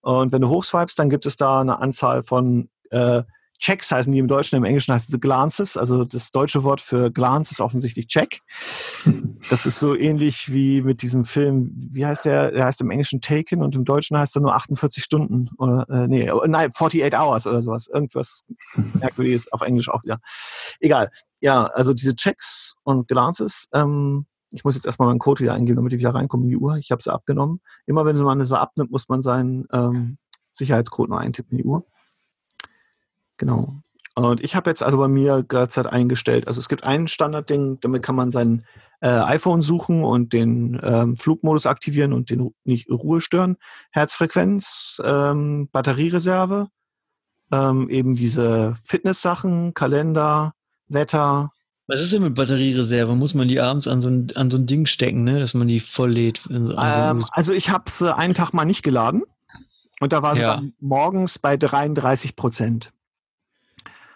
[0.00, 3.22] Und wenn du hochswipest, dann gibt es da eine Anzahl von äh,
[3.58, 5.76] Checks heißen die im Deutschen, im Englischen heißt es Glances.
[5.76, 8.40] Also das deutsche Wort für Glance ist offensichtlich Check.
[9.50, 12.52] Das ist so ähnlich wie mit diesem Film, wie heißt der?
[12.52, 16.06] Der heißt im Englischen Taken und im Deutschen heißt er nur 48 Stunden oder äh,
[16.06, 17.88] nee, oh, nein, 48 Hours oder sowas.
[17.88, 18.44] Irgendwas
[18.94, 20.18] merkwürdiges auf Englisch auch wieder.
[20.80, 21.10] Egal.
[21.40, 25.76] Ja, also diese Checks und Glances, ähm, ich muss jetzt erstmal meinen Code wieder eingeben,
[25.76, 26.76] damit ich wieder reinkomme in die Uhr.
[26.76, 27.60] Ich habe sie abgenommen.
[27.86, 30.18] Immer wenn man sie abnimmt, muss man seinen ähm,
[30.52, 31.84] Sicherheitscode noch eintippen in die Uhr.
[33.38, 33.74] Genau.
[34.14, 38.02] Und ich habe jetzt also bei mir derzeit eingestellt, also es gibt ein Standardding, damit
[38.02, 38.64] kann man sein
[39.00, 43.56] äh, iPhone suchen und den ähm, Flugmodus aktivieren und den nicht Ruhe stören.
[43.92, 46.68] Herzfrequenz, ähm, Batteriereserve,
[47.52, 50.54] ähm, eben diese Fitness-Sachen, Kalender,
[50.88, 51.52] Wetter.
[51.86, 53.14] Was ist denn mit Batteriereserve?
[53.14, 55.38] Muss man die abends an so ein, an so ein Ding stecken, ne?
[55.38, 56.42] dass man die voll lädt?
[56.48, 59.22] So ähm, also ich habe sie einen Tag mal nicht geladen
[60.00, 60.60] und da war sie ja.
[60.80, 62.90] morgens bei 33 Prozent.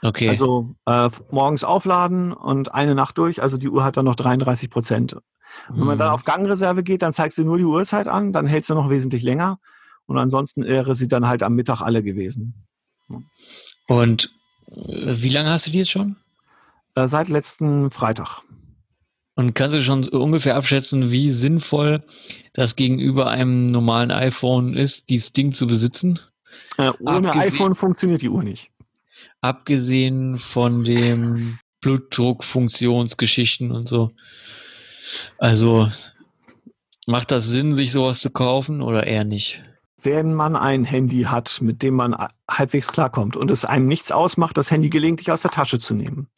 [0.03, 0.29] Okay.
[0.29, 4.69] Also äh, morgens aufladen und eine Nacht durch, also die Uhr hat dann noch 33
[4.69, 5.17] Prozent.
[5.69, 6.15] Wenn man dann mhm.
[6.15, 9.23] auf Gangreserve geht, dann zeigst du nur die Uhrzeit an, dann hält sie noch wesentlich
[9.23, 9.61] länger
[10.07, 12.67] und ansonsten wäre sie dann halt am Mittag alle gewesen.
[13.87, 14.33] Und
[14.71, 16.17] äh, wie lange hast du die jetzt schon?
[16.97, 18.41] Äh, seit letzten Freitag.
[19.35, 22.03] Und kannst du schon ungefähr abschätzen, wie sinnvoll
[22.55, 26.19] das gegenüber einem normalen iPhone ist, dieses Ding zu besitzen?
[26.77, 28.72] Äh, ohne Abgesehen iPhone funktioniert die Uhr nicht
[29.43, 34.13] abgesehen von dem Blutdruckfunktionsgeschichten und so.
[35.37, 35.91] Also
[37.07, 39.63] macht das Sinn, sich sowas zu kaufen oder eher nicht?
[40.01, 42.17] Wenn man ein Handy hat, mit dem man
[42.49, 46.29] halbwegs klarkommt und es einem nichts ausmacht, das Handy gelegentlich aus der Tasche zu nehmen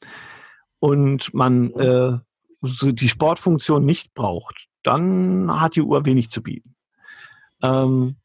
[0.80, 2.18] und man äh,
[2.62, 6.74] so die Sportfunktion nicht braucht, dann hat die Uhr wenig zu bieten.
[7.62, 8.16] Ähm,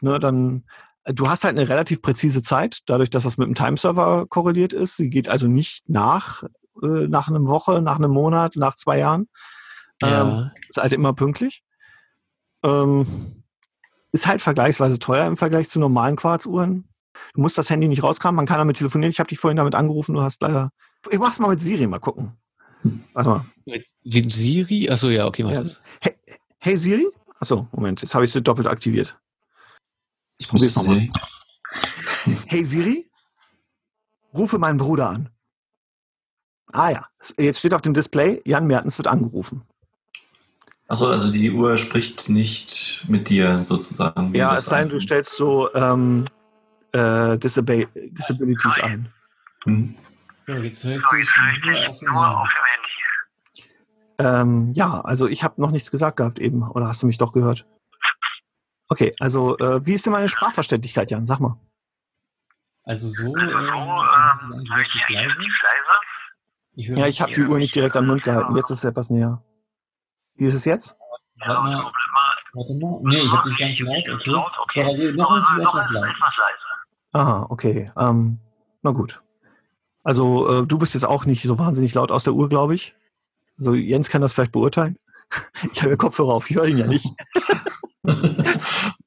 [0.00, 0.64] ne, dann
[1.06, 4.96] Du hast halt eine relativ präzise Zeit, dadurch, dass das mit dem Timeserver korreliert ist.
[4.96, 6.42] Sie geht also nicht nach,
[6.82, 9.28] äh, nach einer Woche, nach einem Monat, nach zwei Jahren.
[10.02, 10.22] Ja.
[10.22, 11.62] Ähm, ist halt immer pünktlich.
[12.62, 13.06] Ähm,
[14.12, 16.88] ist halt vergleichsweise teuer im Vergleich zu normalen Quarzuhren.
[17.34, 19.10] Du musst das Handy nicht rauskramen, man kann damit telefonieren.
[19.10, 20.70] Ich habe dich vorhin damit angerufen, du hast leider.
[21.10, 22.32] Ich mach's mal mit Siri, mal gucken.
[23.12, 23.44] Warte mal.
[23.66, 24.88] Mit, mit Siri?
[24.90, 25.62] Achso, ja, okay, mach ja.
[25.62, 25.80] das.
[26.00, 26.14] Hey,
[26.58, 27.06] hey Siri?
[27.40, 29.18] Achso, Moment, jetzt habe ich sie doppelt aktiviert.
[30.38, 31.08] Ich probiere es nochmal.
[32.46, 33.10] Hey Siri,
[34.32, 35.30] rufe meinen Bruder an.
[36.72, 37.06] Ah ja,
[37.38, 39.62] jetzt steht auf dem Display, Jan Mertens wird angerufen.
[40.88, 44.34] Achso, also die Uhr spricht nicht mit dir sozusagen.
[44.34, 46.26] Ja, es sei denn, du stellst so ähm,
[46.92, 49.08] äh, Disab Disabilities ein.
[49.64, 49.94] Hm.
[50.46, 51.28] Ja, jetzt höre ich
[51.62, 52.94] dich nur auf dem Handy.
[54.18, 56.62] Ähm, ja, also ich habe noch nichts gesagt gehabt eben.
[56.62, 57.66] Oder hast du mich doch gehört?
[58.88, 61.26] Okay, also äh, wie ist denn meine Sprachverständlichkeit, Jan?
[61.26, 61.58] Sag mal.
[62.84, 65.36] Also so, also so ähm, ähm, richtig leise.
[66.76, 68.56] Ich ja, ich habe die Uhr nicht direkt am Mund gehalten.
[68.56, 69.42] Jetzt ist es etwas näher.
[70.34, 70.96] Wie ist es jetzt?
[71.38, 71.92] Warte mal.
[72.52, 72.98] Warte mal.
[73.02, 74.52] Nee, ich habe dich ganz laut.
[74.58, 74.84] Okay.
[74.84, 74.90] okay.
[74.90, 76.14] Also noch ist es etwas leise.
[77.12, 77.90] Aha, okay.
[77.96, 78.38] Ähm,
[78.82, 79.22] na gut.
[80.02, 82.94] Also äh, du bist jetzt auch nicht so wahnsinnig laut aus der Uhr, glaube ich.
[83.56, 84.98] So Jens kann das vielleicht beurteilen.
[85.72, 87.06] Ich habe Kopfhörer auf, ich höre ihn ja nicht.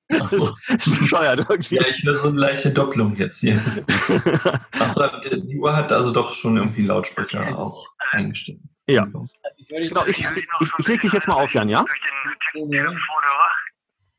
[0.10, 0.56] Achso.
[0.68, 1.76] Das ist bescheuert irgendwie.
[1.76, 3.62] Ja, ich höre so eine leichte Doppelung jetzt hier.
[4.80, 8.60] Achso, die Uhr hat also doch schon irgendwie Lautsprecher auch eingestellt.
[8.88, 9.06] Ja.
[9.70, 10.48] Genau, ich, ich,
[10.80, 11.84] ich lege dich jetzt mal auf, Jan, ja?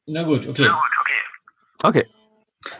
[0.06, 0.70] Na gut, okay.
[1.82, 2.06] Okay.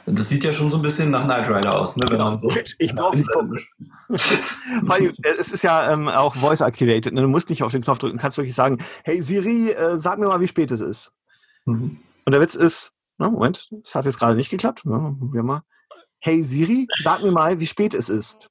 [0.07, 2.07] Das sieht ja schon so ein bisschen nach Knight Rider aus, ne?
[2.11, 3.17] Wenn man so ich brauche.
[4.83, 7.15] Weil es ist ja ähm, auch Voice activated.
[7.15, 7.23] Ne?
[7.23, 10.27] Du musst nicht auf den Knopf drücken, kannst wirklich sagen, hey Siri, äh, sag mir
[10.27, 11.13] mal, wie spät es ist.
[11.65, 12.01] Mhm.
[12.25, 14.83] Und der Witz ist, na, Moment, das hat jetzt gerade nicht geklappt.
[14.85, 15.63] Ja, wir mal.
[16.21, 18.49] Hey Siri, sag mir mal, wie spät es ist.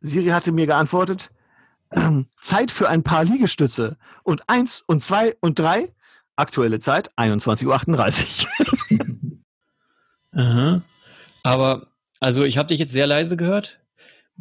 [0.00, 1.30] Siri hatte mir geantwortet,
[1.90, 3.96] ähm, Zeit für ein paar Liegestütze.
[4.22, 5.92] Und eins und zwei und drei,
[6.36, 8.46] aktuelle Zeit 21.38
[10.32, 10.82] Uhr.
[11.42, 11.86] Aber,
[12.20, 13.80] also ich habe dich jetzt sehr leise gehört.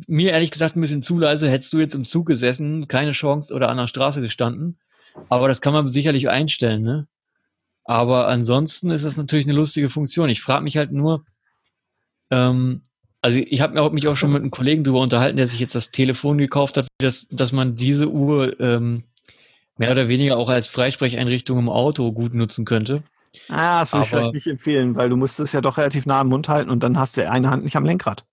[0.07, 1.49] Mir ehrlich gesagt ein bisschen zu leise.
[1.49, 4.79] Hättest du jetzt im Zug gesessen, keine Chance oder an der Straße gestanden.
[5.27, 7.07] Aber das kann man sicherlich einstellen, ne?
[7.89, 10.29] Aber ansonsten ist das natürlich eine lustige Funktion.
[10.29, 11.25] Ich frage mich halt nur,
[12.29, 12.83] ähm,
[13.23, 15.89] also ich habe mich auch schon mit einem Kollegen darüber unterhalten, der sich jetzt das
[15.89, 19.05] Telefon gekauft hat, dass, dass man diese Uhr ähm,
[19.77, 23.01] mehr oder weniger auch als Freisprecheinrichtung im Auto gut nutzen könnte.
[23.47, 26.19] Ah, das würde ich vielleicht nicht empfehlen, weil du musst es ja doch relativ nah
[26.19, 28.23] am Mund halten und dann hast du eine Hand nicht am Lenkrad.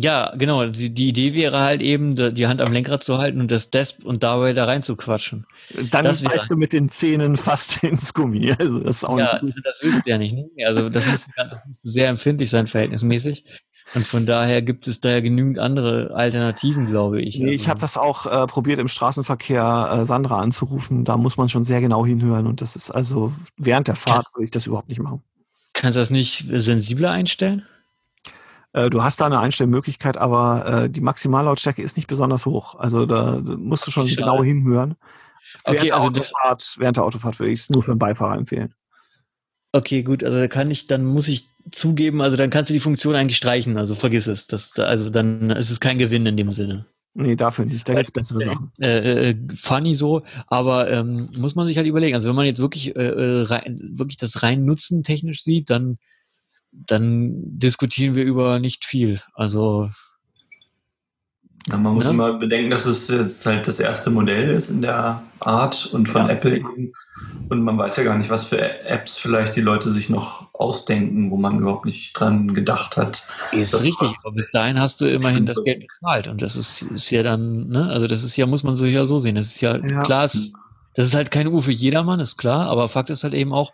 [0.00, 0.66] Ja, genau.
[0.66, 3.96] Die, die Idee wäre halt eben, die Hand am Lenkrad zu halten und das Desk
[4.04, 5.46] und dabei da rein zu quatschen.
[5.90, 8.54] Dann das beißt du mit den Zähnen fast ins Gummi.
[8.58, 10.34] Also das ist auch ja, das willst du ja nicht.
[10.34, 10.48] Ne?
[10.66, 13.44] Also das müsste, das müsste sehr empfindlich sein, verhältnismäßig.
[13.94, 17.38] Und von daher gibt es da ja genügend andere Alternativen, glaube ich.
[17.38, 21.04] Nee, ich habe das auch äh, probiert im Straßenverkehr äh, Sandra anzurufen.
[21.04, 24.46] Da muss man schon sehr genau hinhören und das ist also während der Fahrt würde
[24.46, 25.22] ich das überhaupt nicht machen.
[25.72, 27.64] Kannst du das nicht sensibler einstellen?
[28.76, 32.74] Äh, du hast da eine Einstellmöglichkeit, aber äh, die Maximallautstärke ist nicht besonders hoch.
[32.74, 34.20] Also da musst du schon Schade.
[34.20, 34.96] genau hinhören.
[35.64, 38.36] Während, okay, also der Autofahrt, während der Autofahrt würde ich es nur für den Beifahrer
[38.36, 38.74] empfehlen.
[39.72, 42.80] Okay, gut, also da kann ich, dann muss ich zugeben, also dann kannst du die
[42.80, 44.46] Funktion eigentlich streichen, also vergiss es.
[44.46, 46.84] Das, also dann ist es kein Gewinn in dem Sinne.
[47.14, 47.88] Nee, dafür nicht.
[47.88, 48.72] Da gibt es bessere Sachen.
[48.78, 52.14] Äh, äh, funny so, aber ähm, muss man sich halt überlegen.
[52.14, 55.96] Also wenn man jetzt wirklich, äh, äh rein, wirklich das rein Nutzen technisch sieht, dann,
[56.86, 59.20] dann diskutieren wir über nicht viel.
[59.34, 59.90] Also
[61.68, 62.12] ja, man muss ja.
[62.12, 66.22] immer bedenken, dass es jetzt halt das erste Modell ist in der Art und von
[66.22, 66.34] ja.
[66.34, 66.92] Apple eben.
[67.48, 71.30] Und man weiß ja gar nicht, was für Apps vielleicht die Leute sich noch ausdenken,
[71.30, 73.26] wo man überhaupt nicht dran gedacht hat.
[73.50, 76.28] Ist richtig, aber bis dahin hast du immerhin das Geld bezahlt.
[76.28, 79.04] Und das ist, ist ja dann, ne, also das ist ja, muss man sich ja
[79.04, 79.34] so sehen.
[79.34, 80.02] Das ist ja, ja.
[80.02, 83.52] klar, das ist halt keine Uhr für jedermann, ist klar, aber Fakt ist halt eben
[83.52, 83.72] auch,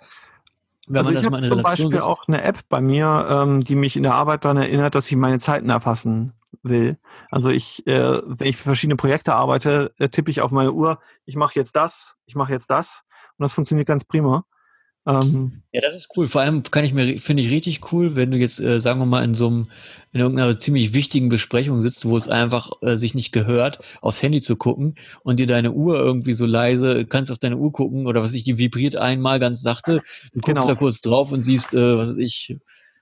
[0.92, 3.96] wenn also ich in zum Beispiel ist, auch eine App bei mir, ähm, die mich
[3.96, 6.98] in der Arbeit daran erinnert, dass ich meine Zeiten erfassen will.
[7.30, 11.00] Also ich, äh, wenn ich für verschiedene Projekte arbeite, äh, tippe ich auf meine Uhr,
[11.24, 13.04] ich mache jetzt das, ich mache jetzt das
[13.38, 14.44] und das funktioniert ganz prima.
[15.04, 16.28] Ähm, ja, das ist cool.
[16.28, 19.06] Vor allem kann ich mir, finde ich richtig cool, wenn du jetzt, äh, sagen wir
[19.06, 19.70] mal, in so einem,
[20.12, 24.40] in irgendeiner ziemlich wichtigen Besprechung sitzt, wo es einfach äh, sich nicht gehört, aufs Handy
[24.40, 28.22] zu gucken und dir deine Uhr irgendwie so leise, kannst auf deine Uhr gucken oder
[28.22, 30.66] was ich, die vibriert einmal ganz sachte, du guckst genau.
[30.66, 32.56] da kurz drauf und siehst, äh, was weiß ich,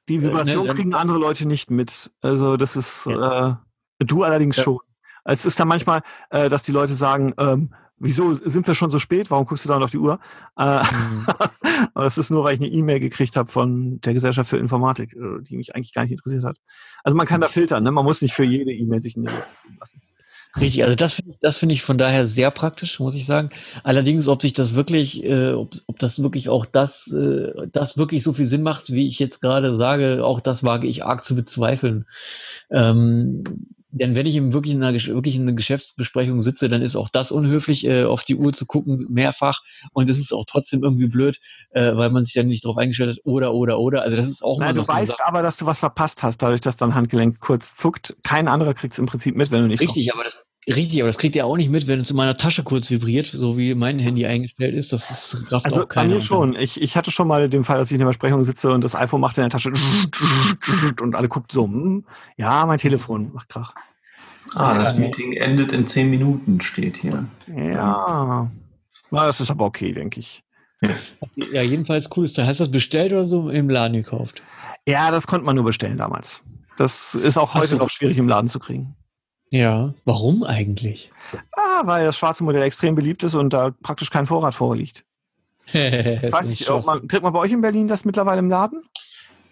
[0.09, 2.11] die äh, Vibration ne, kriegen andere Leute nicht mit.
[2.23, 3.61] Also das ist ja.
[3.99, 4.65] äh, du allerdings ja.
[4.65, 4.79] schon.
[5.25, 8.99] Es ist dann manchmal, äh, dass die Leute sagen, ähm, wieso sind wir schon so
[8.99, 9.31] spät?
[9.31, 10.19] Warum guckst du dann auf die Uhr?
[10.59, 11.27] Äh, mhm.
[11.95, 15.15] Aber das ist nur, weil ich eine E-Mail gekriegt habe von der Gesellschaft für Informatik,
[15.15, 16.57] äh, die mich eigentlich gar nicht interessiert hat.
[17.05, 17.93] Also man kann da filtern, ne?
[17.93, 19.31] man muss nicht für jede E-Mail sich eine
[19.79, 20.03] lassen.
[20.59, 23.51] Richtig, also das finde ich, das finde ich von daher sehr praktisch, muss ich sagen.
[23.85, 28.25] Allerdings, ob sich das wirklich, äh, ob, ob das wirklich auch das, äh, das wirklich
[28.25, 31.37] so viel Sinn macht, wie ich jetzt gerade sage, auch das wage ich arg zu
[31.37, 32.07] bezweifeln.
[32.69, 33.45] Ähm,
[33.93, 37.09] denn wenn ich eben wirklich in, einer, wirklich in einer Geschäftsbesprechung sitze, dann ist auch
[37.09, 39.63] das unhöflich, äh, auf die Uhr zu gucken, mehrfach.
[39.93, 43.11] Und es ist auch trotzdem irgendwie blöd, äh, weil man sich ja nicht darauf eingestellt
[43.11, 44.03] hat, oder, oder, oder.
[44.03, 46.61] Also das ist auch Nein, du weißt so aber, dass du was verpasst hast, dadurch,
[46.61, 48.17] dass dein Handgelenk kurz zuckt.
[48.23, 51.09] Kein anderer kriegt es im Prinzip mit, wenn du nicht Richtig, aber das, Richtig, aber
[51.09, 53.75] das kriegt ihr auch nicht mit, wenn es in meiner Tasche kurz vibriert, so wie
[53.75, 54.93] mein Handy eingestellt ist.
[54.93, 56.09] Das ist rafft also auch keiner.
[56.09, 56.55] Bei mir schon.
[56.55, 58.95] Ich, ich hatte schon mal den Fall, dass ich in der Besprechung sitze und das
[58.95, 59.73] iPhone macht in der Tasche
[61.01, 62.05] und alle guckt so, hm,
[62.37, 63.73] ja, mein Telefon macht Krach.
[64.55, 67.27] Ah, das Meeting endet in zehn Minuten, steht hier.
[67.55, 68.51] Ja.
[69.11, 70.43] Na, das ist aber okay, denke ich.
[70.83, 70.91] Ja.
[71.53, 72.39] ja, jedenfalls cool ist.
[72.39, 74.43] Hast du das bestellt oder so im Laden gekauft?
[74.87, 76.43] Ja, das konnte man nur bestellen damals.
[76.79, 78.97] Das ist auch heute noch schwierig im Laden zu kriegen.
[79.51, 81.11] Ja, warum eigentlich?
[81.57, 85.05] Ah, weil das schwarze Modell extrem beliebt ist und da praktisch kein Vorrat vorliegt.
[85.73, 88.83] ich weiß nicht, man, kriegt man bei euch in Berlin das mittlerweile im Laden?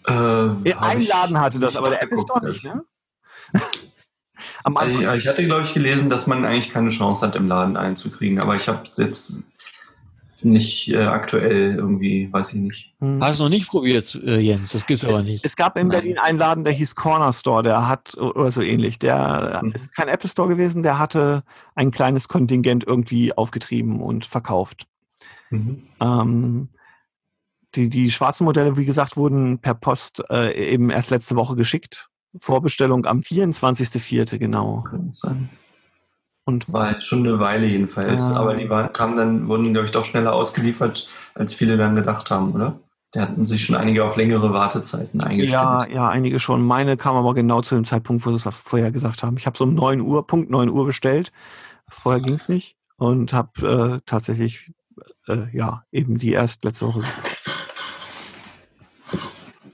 [0.07, 2.85] Ähm, Ein Laden hatte das, aber der App ist doch nicht, ne?
[4.63, 5.03] Am Anfang.
[5.03, 8.41] Ja, ich hatte, glaube ich, gelesen, dass man eigentlich keine Chance hat, im Laden einzukriegen,
[8.41, 9.43] aber ich habe es jetzt
[10.45, 12.95] nicht äh, aktuell irgendwie, weiß ich nicht.
[13.01, 13.23] Hm.
[13.23, 14.73] Hast du noch nicht probiert, äh, Jens?
[14.73, 15.45] Das gibt's aber nicht.
[15.45, 16.25] Es gab in Berlin Nein.
[16.25, 19.73] einen Laden, der hieß Corner Store, der hat, oder so ähnlich, der mhm.
[19.73, 21.43] ist kein Apple Store gewesen, der hatte
[21.75, 24.87] ein kleines Kontingent irgendwie aufgetrieben und verkauft.
[25.51, 25.83] Mhm.
[26.01, 26.69] Ähm,
[27.75, 32.09] die, die schwarzen Modelle, wie gesagt, wurden per Post äh, eben erst letzte Woche geschickt.
[32.41, 34.39] Vorbestellung am 24.04.
[34.39, 34.85] genau.
[34.89, 35.49] Kann sein.
[36.49, 38.31] Und war schon eine Weile jedenfalls.
[38.31, 38.37] Ja.
[38.37, 42.31] Aber die waren, kamen dann, wurden, glaube ich, doch schneller ausgeliefert, als viele dann gedacht
[42.31, 42.81] haben, oder?
[43.13, 45.53] Da hatten sich schon einige auf längere Wartezeiten eingestellt.
[45.53, 46.63] Ja, ja, einige schon.
[46.63, 49.37] Meine kam aber genau zu dem Zeitpunkt, wo sie es vorher gesagt haben.
[49.37, 51.33] Ich habe so um 9 Uhr, Punkt 9 Uhr bestellt.
[51.87, 52.77] Vorher ging es nicht.
[52.97, 54.73] Und habe äh, tatsächlich,
[55.27, 57.05] äh, ja, eben die erst letzte Woche.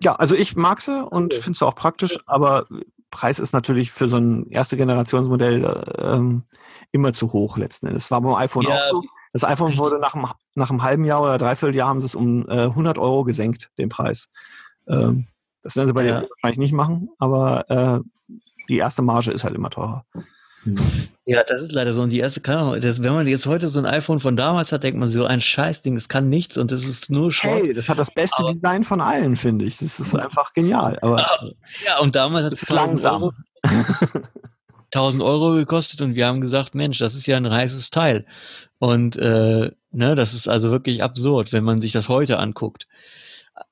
[0.01, 1.41] Ja, also ich mag sie und okay.
[1.41, 2.67] finde sie auch praktisch, aber
[3.15, 6.43] Preis ist natürlich für so ein erste Generationsmodell äh, ähm,
[6.91, 8.05] immer zu hoch letzten Endes.
[8.05, 8.81] Das war beim iPhone ja.
[8.81, 9.05] auch so.
[9.33, 12.17] Das iPhone wurde nach einem, nach einem halben Jahr oder dreiviertel Jahr haben sie es
[12.17, 14.29] um äh, 100 Euro gesenkt, den Preis.
[14.89, 15.29] Ähm,
[15.63, 16.21] das werden sie bei ja.
[16.21, 18.01] dir wahrscheinlich nicht machen, aber äh,
[18.69, 20.05] die erste Marge ist halt immer teurer.
[21.27, 22.03] Ja, das ist leider so.
[22.03, 24.83] Und die erste Kamera, das, wenn man jetzt heute so ein iPhone von damals hat,
[24.83, 27.63] denkt man so ein Scheißding, das kann nichts und das ist nur Schrott.
[27.65, 29.79] Hey, das hat das beste aber, Design von allen, finde ich.
[29.79, 30.99] Das ist einfach genial.
[31.01, 31.25] Aber
[31.87, 33.23] ja, und damals hat es langsam.
[33.23, 33.33] Euro,
[34.95, 38.27] 1000 Euro gekostet und wir haben gesagt, Mensch, das ist ja ein heißes Teil.
[38.79, 42.87] Und äh, ne, das ist also wirklich absurd, wenn man sich das heute anguckt.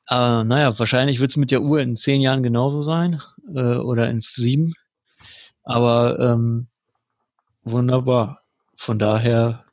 [0.08, 3.20] Äh, naja, wahrscheinlich wird es mit der Uhr in zehn Jahren genauso sein
[3.54, 4.72] äh, oder in sieben.
[5.64, 6.68] Aber ähm,
[7.64, 8.40] wunderbar.
[8.76, 9.64] Von daher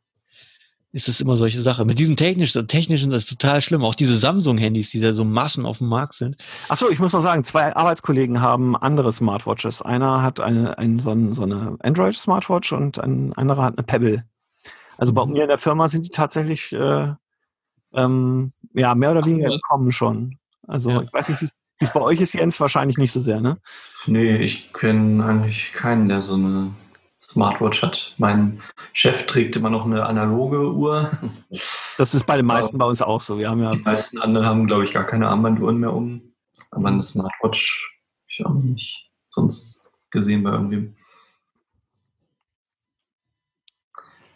[0.92, 1.86] ist es immer solche Sache.
[1.86, 3.84] Mit diesen technischen, technischen das ist total schlimm.
[3.84, 6.38] Auch diese Samsung-Handys, die da so Massen auf dem Markt sind.
[6.68, 9.82] Achso, ich muss noch sagen, zwei Arbeitskollegen haben andere Smartwatches.
[9.82, 14.26] Einer hat eine, ein, so, ein, so eine Android-Smartwatch und ein anderer hat eine Pebble.
[14.98, 15.34] Also bei mhm.
[15.34, 17.14] mir in der Firma sind die tatsächlich äh,
[17.94, 20.38] ähm, ja, mehr oder weniger gekommen schon.
[20.68, 21.02] Also ja.
[21.02, 21.50] ich weiß nicht, wie
[21.80, 23.58] es bei euch ist, Jens, wahrscheinlich nicht so sehr, ne?
[24.08, 26.72] Nee, ich kenne eigentlich keinen, der so eine
[27.20, 28.16] Smartwatch hat.
[28.18, 28.62] Mein
[28.94, 31.12] Chef trägt immer noch eine analoge Uhr.
[31.98, 33.38] Das ist bei den meisten bei uns auch so.
[33.38, 36.22] Wir haben ja die meisten anderen haben, glaube ich, gar keine Armbanduhren mehr um.
[36.72, 40.96] Aber eine Smartwatch habe ich auch nicht sonst gesehen bei irgendwem.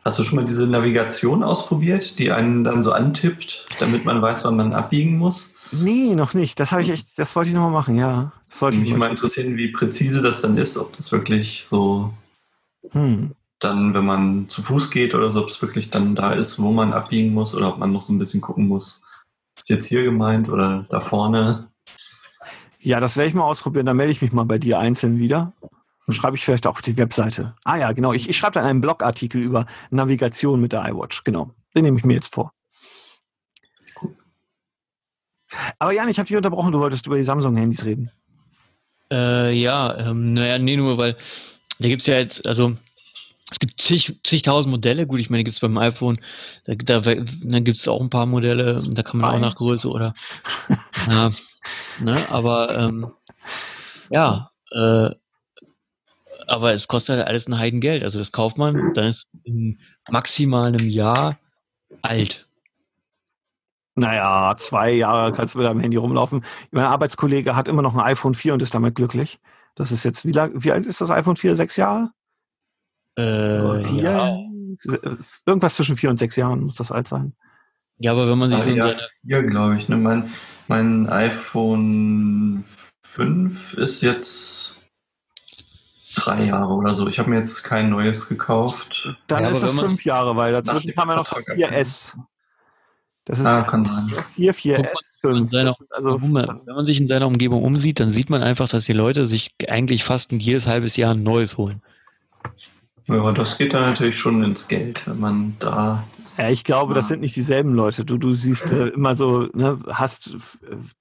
[0.03, 4.43] Hast du schon mal diese Navigation ausprobiert, die einen dann so antippt, damit man weiß,
[4.43, 5.53] wann man abbiegen muss?
[5.71, 6.59] Nee, noch nicht.
[6.59, 8.33] Das habe ich echt, das wollte ich noch mal machen, ja.
[8.49, 12.13] Das sollte mich mal interessieren, wie präzise das dann ist, ob das wirklich so
[12.91, 13.31] hm.
[13.59, 16.71] dann, wenn man zu Fuß geht oder so, ob es wirklich dann da ist, wo
[16.71, 19.03] man abbiegen muss oder ob man noch so ein bisschen gucken muss.
[19.59, 21.69] Ist jetzt hier gemeint oder da vorne?
[22.79, 23.85] Ja, das werde ich mal ausprobieren.
[23.85, 25.53] Dann melde ich mich mal bei dir einzeln wieder.
[26.05, 27.55] Dann schreibe ich vielleicht auch auf die Webseite.
[27.63, 28.11] Ah ja, genau.
[28.11, 31.23] Ich, ich schreibe dann einen Blogartikel über Navigation mit der iWatch.
[31.23, 31.51] Genau.
[31.75, 32.51] Den nehme ich mir jetzt vor.
[35.79, 36.73] Aber Jan, ich habe dich unterbrochen.
[36.73, 38.11] Du wolltest über die Samsung-Handys reden.
[39.11, 41.15] Äh, ja, ähm, naja, nee, nur weil
[41.79, 42.75] da gibt es ja jetzt, also
[43.51, 45.05] es gibt zig, zigtausend Modelle.
[45.05, 46.19] Gut, ich meine, gibt es beim iPhone,
[46.65, 49.43] da, da, da gibt es auch ein paar Modelle, da kann man Nein.
[49.43, 50.13] auch nach Größe oder.
[51.09, 51.31] ja,
[51.99, 53.11] ne, aber ähm,
[54.09, 55.09] ja, äh,
[56.47, 58.03] aber es kostet halt alles ein Heidengeld.
[58.03, 61.37] Also das kauft man, dann ist in maximal einem Jahr
[62.01, 62.47] alt.
[63.95, 66.43] Naja, zwei Jahre kannst du mit deinem Handy rumlaufen.
[66.71, 69.39] Mein Arbeitskollege hat immer noch ein iPhone 4 und ist damit glücklich.
[69.75, 71.55] Das ist jetzt, wie, lang, wie alt ist das iPhone 4?
[71.55, 72.11] Sechs Jahre?
[73.15, 74.03] Äh, vier?
[74.03, 74.37] Ja.
[75.45, 77.35] Irgendwas zwischen vier und sechs Jahren muss das alt sein.
[77.97, 79.87] Ja, aber wenn man sich so ja, vier, glaube ich.
[79.87, 79.97] Ne?
[79.97, 80.31] Mein,
[80.67, 82.63] mein iPhone
[83.03, 84.77] 5 ist jetzt
[86.15, 87.07] drei Jahre oder so.
[87.07, 89.15] Ich habe mir jetzt kein neues gekauft.
[89.27, 92.13] Dann ja, ist es fünf Jahre, weil dazwischen kam ja noch das 4S.
[93.25, 94.11] Das ist ah, kann sein.
[94.35, 95.49] 4, 4S, 5.
[95.49, 98.93] Seiner, also, wenn man sich in seiner Umgebung umsieht, dann sieht man einfach, dass die
[98.93, 101.81] Leute sich eigentlich fast jedes halbes Jahr ein neues holen.
[103.07, 106.03] Ja, das geht dann natürlich schon ins Geld, wenn man da.
[106.37, 106.95] Ja, ich glaube, ja.
[106.95, 108.03] das sind nicht dieselben Leute.
[108.03, 110.35] Du, du siehst äh, immer so, ne, hast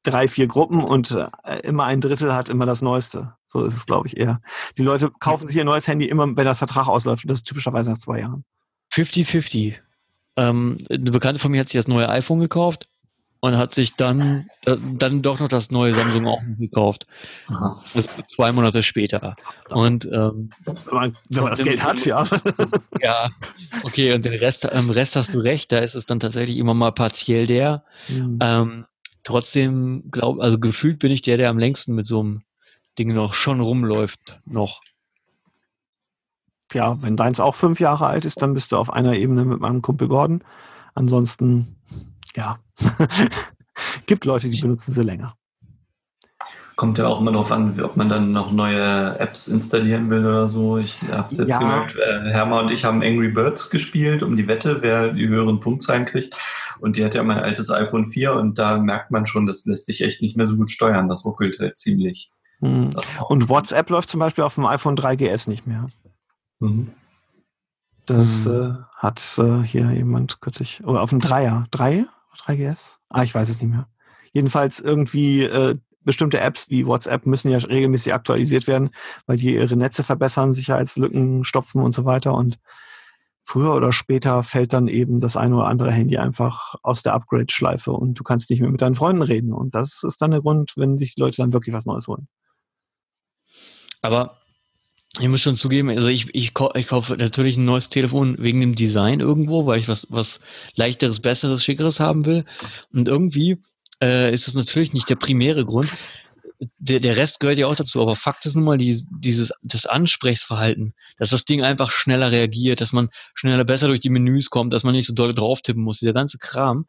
[0.02, 3.34] drei, vier Gruppen und äh, immer ein Drittel hat immer das Neueste.
[3.48, 4.40] So ist es, glaube ich, eher.
[4.78, 7.24] Die Leute kaufen sich ihr neues Handy immer, wenn der Vertrag ausläuft.
[7.24, 8.44] Und das ist typischerweise nach zwei Jahren.
[8.92, 9.76] 50-50.
[10.36, 12.88] Ähm, eine Bekannte von mir hat sich das neue iPhone gekauft
[13.40, 17.06] und hat sich dann, äh, dann doch noch das neue Samsung auch gekauft.
[17.48, 17.82] Aha.
[17.92, 19.34] Das zwei Monate später.
[19.68, 22.24] Und ähm, wenn man, wenn man das Geld hat, ja.
[23.00, 23.30] Ja,
[23.82, 26.74] okay, und den Rest, ähm, Rest hast du recht, da ist es dann tatsächlich immer
[26.74, 27.84] mal partiell der.
[28.08, 28.38] Mhm.
[28.40, 28.86] Ähm,
[29.24, 32.42] trotzdem, glaub, also gefühlt bin ich der, der am längsten mit so einem
[32.96, 34.82] Ding noch schon rumläuft, noch
[36.74, 39.60] ja, wenn deins auch fünf Jahre alt ist, dann bist du auf einer Ebene mit
[39.60, 40.42] meinem Kumpel Gordon.
[40.94, 41.76] Ansonsten,
[42.34, 42.58] ja,
[44.06, 45.34] gibt Leute, die benutzen sie länger.
[46.74, 50.48] Kommt ja auch immer darauf an, ob man dann noch neue Apps installieren will oder
[50.48, 50.78] so.
[50.78, 51.58] Ich habe es jetzt ja.
[51.58, 55.60] gemerkt, äh, Herma und ich haben Angry Birds gespielt um die Wette, wer die höheren
[55.60, 56.34] Punktzahlen kriegt.
[56.80, 59.86] Und die hat ja mein altes iPhone 4 und da merkt man schon, das lässt
[59.86, 61.08] sich echt nicht mehr so gut steuern.
[61.08, 62.32] Das ruckelt halt ziemlich.
[62.60, 62.90] Hm.
[63.28, 65.86] Und WhatsApp läuft zum Beispiel auf dem iPhone 3GS nicht mehr.
[66.62, 66.92] Mhm.
[68.06, 68.52] Das mhm.
[68.52, 72.06] äh, hat äh, hier jemand kürzlich, oder oh, auf dem Dreier, drei,
[72.46, 72.96] 3GS?
[73.10, 73.88] Ah, ich weiß es nicht mehr.
[74.32, 78.90] Jedenfalls irgendwie äh, bestimmte Apps wie WhatsApp müssen ja regelmäßig aktualisiert werden,
[79.26, 82.34] weil die ihre Netze verbessern, Sicherheitslücken stopfen und so weiter.
[82.34, 82.58] Und
[83.44, 87.92] früher oder später fällt dann eben das eine oder andere Handy einfach aus der Upgrade-Schleife
[87.92, 89.52] und du kannst nicht mehr mit deinen Freunden reden.
[89.52, 92.28] Und das ist dann der Grund, wenn sich die Leute dann wirklich was Neues holen.
[94.00, 94.41] Aber
[95.20, 98.74] ich muss schon zugeben, also ich, ich, ich kaufe natürlich ein neues Telefon wegen dem
[98.74, 100.40] Design irgendwo, weil ich was, was
[100.74, 102.46] leichteres, besseres, schickeres haben will.
[102.92, 103.58] Und irgendwie
[104.02, 105.90] äh, ist es natürlich nicht der primäre Grund.
[106.78, 109.84] der, der Rest gehört ja auch dazu, aber Fakt ist nun mal die, dieses, das
[109.84, 114.72] Ansprechverhalten, dass das Ding einfach schneller reagiert, dass man schneller besser durch die Menüs kommt,
[114.72, 116.86] dass man nicht so doll drauf tippen muss, dieser ganze Kram,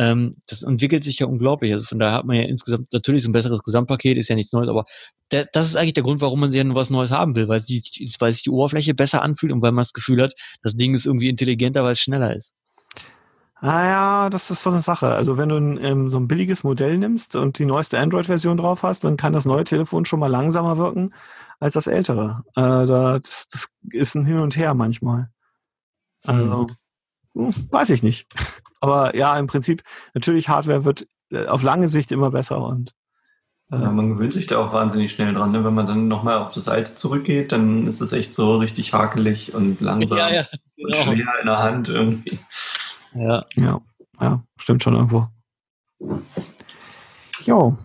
[0.00, 1.72] ähm, das entwickelt sich ja unglaublich.
[1.72, 4.52] Also von daher hat man ja insgesamt natürlich so ein besseres Gesamtpaket, ist ja nichts
[4.52, 4.86] Neues, aber
[5.30, 7.48] der, das ist eigentlich der Grund, warum man sich ja nur was Neues haben will,
[7.48, 7.82] weil, die,
[8.18, 10.32] weil sich die Oberfläche besser anfühlt und weil man das Gefühl hat,
[10.62, 12.54] das Ding ist irgendwie intelligenter, weil es schneller ist.
[13.60, 15.14] Naja, ah das ist so eine Sache.
[15.14, 18.82] Also wenn du ein, ähm, so ein billiges Modell nimmst und die neueste Android-Version drauf
[18.82, 21.12] hast, dann kann das neue Telefon schon mal langsamer wirken
[21.58, 22.42] als das ältere.
[22.56, 25.28] Äh, das, das ist ein Hin und Her manchmal.
[26.24, 26.68] Also,
[27.34, 27.54] hm.
[27.70, 28.26] weiß ich nicht.
[28.80, 29.82] Aber ja, im Prinzip,
[30.14, 32.94] natürlich, Hardware wird äh, auf lange Sicht immer besser und
[33.72, 35.52] ja, man gewöhnt sich da auch wahnsinnig schnell dran.
[35.52, 35.64] Ne?
[35.64, 39.54] Wenn man dann nochmal auf das alte zurückgeht, dann ist es echt so richtig hakelig
[39.54, 40.88] und langsam ja, ja, genau.
[40.88, 42.38] und schwer in der Hand irgendwie.
[43.14, 43.44] Ja.
[43.54, 43.80] Ja,
[44.20, 45.28] ja stimmt schon irgendwo.
[47.44, 47.76] Jo,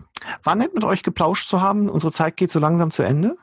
[0.42, 1.88] war nett mit euch geplauscht zu haben.
[1.88, 3.36] Unsere Zeit geht so langsam zu Ende.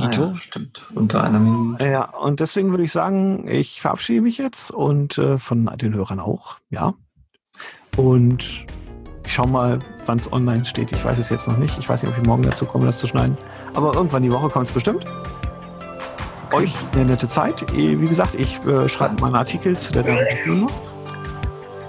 [0.00, 0.86] Ah, ja, stimmt.
[0.94, 1.86] Unter einer Minute.
[1.86, 6.20] Ja, und deswegen würde ich sagen, ich verabschiede mich jetzt und äh, von den Hörern
[6.20, 6.94] auch, ja.
[7.96, 8.64] Und
[9.26, 10.92] ich schau mal, wann es online steht.
[10.92, 11.78] Ich weiß es jetzt noch nicht.
[11.78, 13.36] Ich weiß nicht, ob ich morgen dazu komme, das zu schneiden.
[13.74, 15.04] Aber irgendwann die Woche kommt es bestimmt.
[16.52, 17.64] Euch eine nette Zeit.
[17.74, 20.04] Wie gesagt, ich äh, schreibe mal einen Artikel zu der
[20.46, 20.66] Nummer.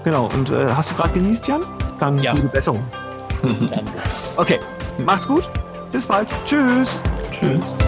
[0.04, 1.62] Genau, und äh, hast du gerade genießt, Jan?
[1.98, 2.32] Dann ja.
[2.32, 2.82] gute Besserung.
[4.36, 4.58] okay,
[5.04, 5.48] macht's gut.
[5.92, 6.28] Bis bald.
[6.46, 7.00] Tschüss.
[7.30, 7.78] Tschüss.